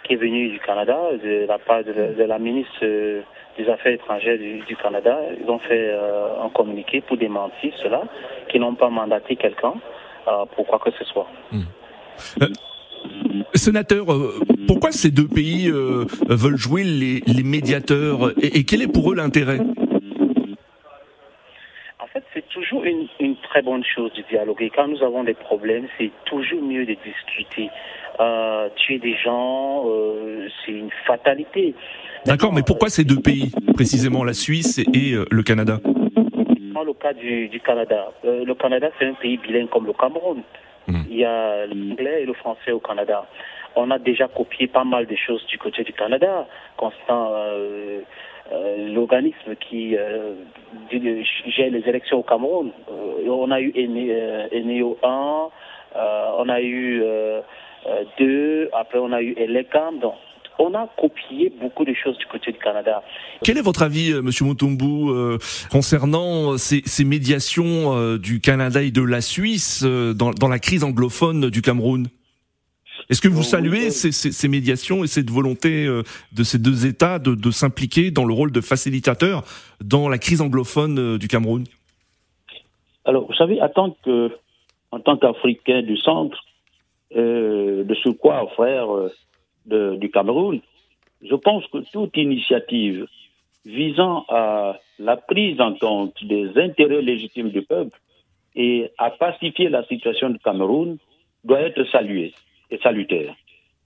[0.05, 4.77] qui est venue du Canada, de la part de, la ministre des Affaires étrangères du,
[4.77, 5.19] Canada.
[5.41, 5.99] Ils ont fait
[6.45, 8.03] un communiqué pour démentir cela,
[8.49, 9.73] qu'ils n'ont pas mandaté quelqu'un
[10.55, 11.27] pour quoi que ce soit.
[11.51, 11.63] Hmm.
[13.55, 19.13] Sénateur, euh, pourquoi ces deux pays euh, veulent jouer les, médiateurs et, quel est pour
[19.13, 19.61] eux l'intérêt?
[22.01, 24.71] En fait, c'est toujours une, très bonne chose de dialoguer.
[24.75, 27.71] Quand nous avons des problèmes, c'est toujours mieux de discuter.
[28.21, 29.85] Euh, tuer des gens,
[30.65, 31.75] c'est une fatalité.
[32.27, 35.79] D'accord, mais pourquoi ces deux pays, précisément la Suisse et le Canada?
[36.75, 40.43] Dans le cas du, du Canada, le Canada c'est un pays bilingue comme le Cameroun.
[40.87, 41.03] Hmm.
[41.09, 43.27] Il y a l'anglais et le français au Canada.
[43.77, 48.01] On a déjà copié pas mal de choses du côté du Canada, constant euh,
[48.53, 50.35] euh, l'organisme qui euh,
[51.47, 52.71] gère les élections au Cameroun.
[53.27, 55.49] on a eu Eneo 1,
[56.39, 57.03] on a eu
[58.19, 59.99] 2, après on a eu Elecam.
[59.99, 60.15] Donc,
[60.59, 63.03] on a copié beaucoup de choses du côté du Canada.
[63.43, 65.39] Quel est votre avis, euh, Monsieur Mutumbu, euh,
[65.71, 70.85] concernant ces, ces médiations euh, du Canada et de la Suisse dans, dans, la crise
[70.85, 72.07] anglophone du Cameroun?
[73.11, 77.19] Est-ce que vous saluez ces, ces, ces, médiations et cette volonté de ces deux États
[77.19, 79.43] de, de s'impliquer dans le rôle de facilitateur
[79.83, 81.65] dans la crise anglophone du Cameroun?
[83.05, 84.31] Alors, vous savez, en tant que
[84.91, 86.39] en tant qu'Africain du centre,
[87.17, 88.87] euh, de ce quoi, frère
[89.67, 90.61] du Cameroun,
[91.23, 93.07] je pense que toute initiative
[93.65, 97.99] visant à la prise en compte des intérêts légitimes du peuple
[98.55, 100.99] et à pacifier la situation du Cameroun
[101.45, 102.35] doit être saluée
[102.71, 103.35] et salutaire.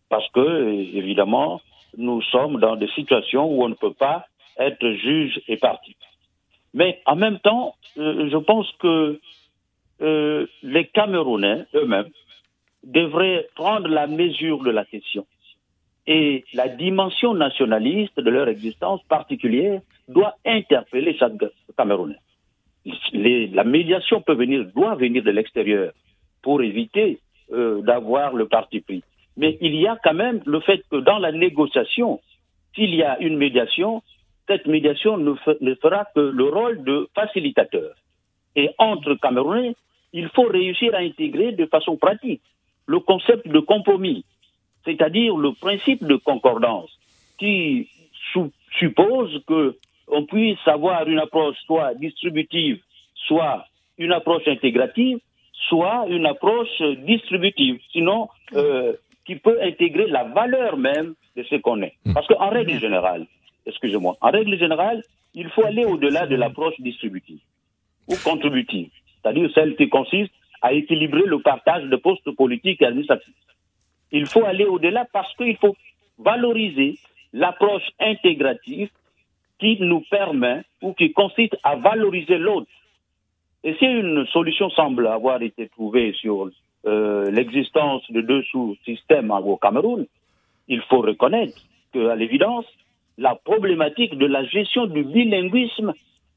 [0.09, 1.61] Parce que, évidemment,
[1.97, 4.26] nous sommes dans des situations où on ne peut pas
[4.59, 5.97] être juge et parti.
[6.74, 9.18] Mais en même temps, euh, je pense que
[10.01, 12.11] euh, les Camerounais eux-mêmes
[12.85, 15.26] devraient prendre la mesure de la question
[16.09, 21.35] et la dimension nationaliste de leur existence particulière doit interpeller chaque
[21.77, 22.17] Camerounais.
[23.13, 25.93] la médiation peut venir, doit venir de l'extérieur
[26.43, 27.19] pour éviter
[27.53, 29.03] euh, d'avoir le parti pris.
[29.37, 32.21] Mais il y a quand même le fait que dans la négociation,
[32.75, 34.03] s'il y a une médiation,
[34.49, 37.95] cette médiation ne, ne, fera que le rôle de facilitateur.
[38.57, 39.77] Et entre Camerounais,
[40.15, 42.43] il faut réussir à intégrer de façon pratique
[42.87, 44.25] le concept de compromis
[44.85, 46.91] c'est-à-dire le principe de concordance
[47.39, 47.89] qui
[48.79, 49.76] suppose que
[50.11, 52.81] on puisse avoir une approche soit distributive,
[53.26, 53.66] soit
[53.99, 55.18] une approche intégrative,
[55.68, 58.95] soit une approche distributive, sinon euh,
[59.26, 61.95] qui peut intégrer la valeur même de ce qu'on est.
[62.05, 62.14] Hmm.
[62.14, 63.26] Parce qu'en règle générale,
[63.66, 65.03] excusez-moi, en règle générale,
[65.35, 67.41] il faut aller au-delà de l'approche distributive
[68.09, 68.89] ou contributive,
[69.20, 73.35] c'est-à-dire celle qui consiste à équilibrer le partage de postes politiques et administratifs.
[74.13, 75.77] Il faut aller au-delà parce qu'il faut
[76.19, 76.99] valoriser
[77.33, 78.91] l'approche intégrative
[79.59, 82.69] qui nous permet ou qui consiste à valoriser l'autre.
[83.65, 86.51] Et si une solution semble avoir été trouvée sur
[86.87, 90.07] euh, l'existence de deux sous-systèmes au Cameroun,
[90.69, 91.61] il faut reconnaître
[91.93, 92.67] qu'à l'évidence,
[93.17, 95.93] la problématique de la gestion du bilinguisme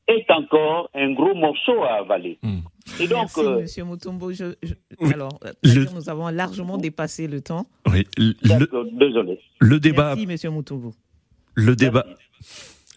[0.07, 2.39] est encore un gros morceau à avaler.
[2.41, 2.61] Hmm.
[2.99, 4.31] Et donc, Merci, euh, Monsieur Mutombo.
[5.13, 5.39] alors,
[5.93, 7.67] nous avons largement dépassé le temps.
[7.91, 8.33] Oui, le,
[8.99, 9.39] désolé.
[9.59, 10.09] Le débat.
[10.15, 10.93] Merci, Monsieur Mutombo.
[11.55, 12.05] Le débat.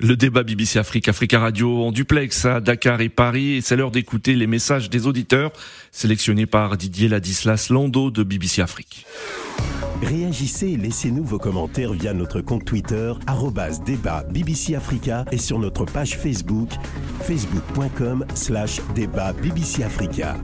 [0.07, 3.55] Le débat BBC Afrique, Africa Radio en duplex à Dakar et Paris.
[3.55, 5.51] Et c'est l'heure d'écouter les messages des auditeurs
[5.93, 9.07] sélectionnés par Didier Ladislas Lando de BBC Afrique.
[10.03, 13.15] Réagissez et laissez-nous vos commentaires via notre compte Twitter,
[13.87, 16.69] débat BBC Africa et sur notre page Facebook,
[17.23, 20.37] facebook.com slash débat BBC Africa.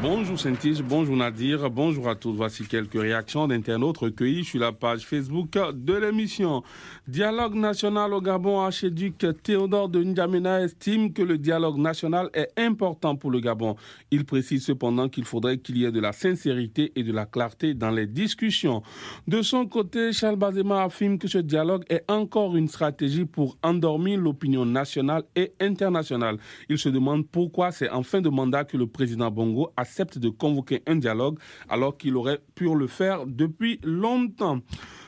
[0.00, 2.32] Bonjour Saintis, bonjour Nadir, bonjour à tous.
[2.32, 6.62] Voici quelques réactions d'internautes recueillies sur la page Facebook de l'émission.
[7.08, 13.16] Dialogue national au Gabon, archiduc Théodore de N'Djamena estime que le dialogue national est important
[13.16, 13.74] pour le Gabon.
[14.12, 17.74] Il précise cependant qu'il faudrait qu'il y ait de la sincérité et de la clarté
[17.74, 18.82] dans les discussions.
[19.26, 24.20] De son côté, Charles Bazema affirme que ce dialogue est encore une stratégie pour endormir
[24.20, 26.38] l'opinion nationale et internationale.
[26.68, 30.18] Il se demande pourquoi c'est en fin de mandat que le président Bongo a accepte
[30.18, 31.38] de convoquer un dialogue
[31.70, 34.60] alors qu'il aurait pu le faire depuis longtemps.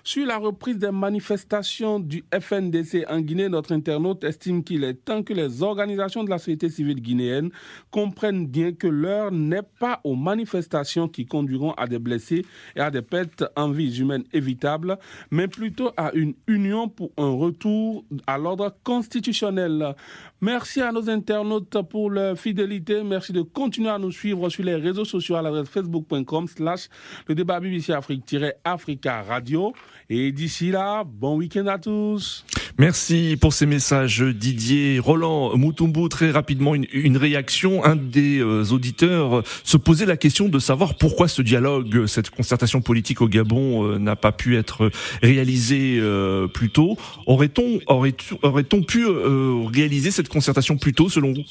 [0.03, 5.23] Sur la reprise des manifestations du FNDC en Guinée, notre internaute estime qu'il est temps
[5.23, 7.51] que les organisations de la société civile guinéenne
[7.91, 12.47] comprennent bien que l'heure n'est pas aux manifestations qui conduiront à des blessés
[12.77, 14.99] et à des pertes en vie humaines évitables,
[15.31, 19.95] mais plutôt à une union pour un retour à l'ordre constitutionnel.
[20.41, 23.03] Merci à nos internautes pour leur fidélité.
[23.03, 26.89] Merci de continuer à nous suivre sur les réseaux sociaux à l'adresse facebook.com slash
[27.29, 29.75] le débat BBC Afrique-Africa Radio.
[30.09, 32.45] Et d'ici là, bon week-end à tous.
[32.79, 34.99] Merci pour ces messages, Didier.
[34.99, 37.85] Roland Moutumbu, très rapidement, une, réaction.
[37.85, 42.81] Un des euh, auditeurs se posait la question de savoir pourquoi ce dialogue, cette concertation
[42.81, 44.91] politique au Gabon euh, n'a pas pu être
[45.23, 46.97] réalisé euh, plus tôt.
[47.27, 51.45] Aurait-on aurait, aurait pu réaliser cette concertation plus tôt, selon vous?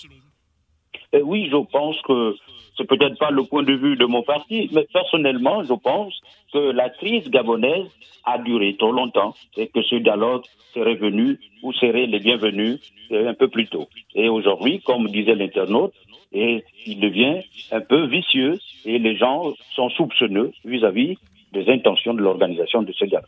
[1.23, 2.33] Oui, je pense que
[2.79, 6.13] c'est peut-être pas le point de vue de mon parti, mais personnellement, je pense
[6.53, 7.87] que la crise gabonaise
[8.23, 12.79] a duré trop longtemps et que ce dialogue serait venu ou serait les bienvenus
[13.11, 13.89] euh, un peu plus tôt.
[14.15, 15.93] Et aujourd'hui, comme disait l'internaute,
[16.31, 21.17] et il devient un peu vicieux et les gens sont soupçonneux vis-à-vis
[21.51, 23.27] des intentions de l'organisation de ce dialogue.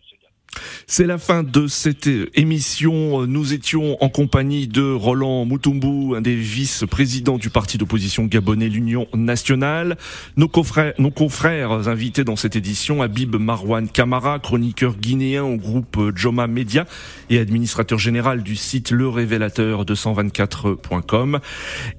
[0.88, 3.26] C'est la fin de cette émission.
[3.26, 9.08] Nous étions en compagnie de Roland Moutumbu, un des vice-présidents du parti d'opposition gabonais, l'Union
[9.14, 9.98] nationale.
[10.38, 16.86] Nos confrères, invités dans cette édition, Habib Marwan Kamara, chroniqueur guinéen au groupe Joma Media
[17.30, 21.40] et administrateur général du site Le Révélateur 224.com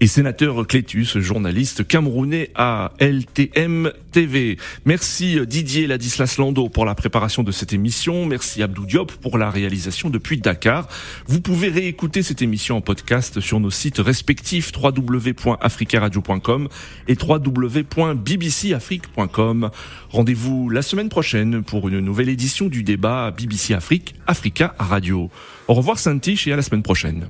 [0.01, 4.59] et sénateur Clétus, journaliste camerounais à LTM TV.
[4.85, 8.27] Merci Didier Ladislas Lando pour la préparation de cette émission.
[8.27, 8.87] Merci Abdou
[9.21, 10.89] pour la réalisation depuis Dakar.
[11.27, 16.69] Vous pouvez réécouter cette émission en podcast sur nos sites respectifs www.africaradio.com
[17.09, 19.71] et www.bbcafrique.com.
[20.11, 25.31] Rendez-vous la semaine prochaine pour une nouvelle édition du débat BBC Afrique, Africa Radio.
[25.69, 27.29] Au revoir Saint-Tiche et à la semaine prochaine.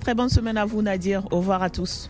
[0.00, 1.24] Très bonne semaine à vous Nadir.
[1.32, 2.08] Au revoir à tous.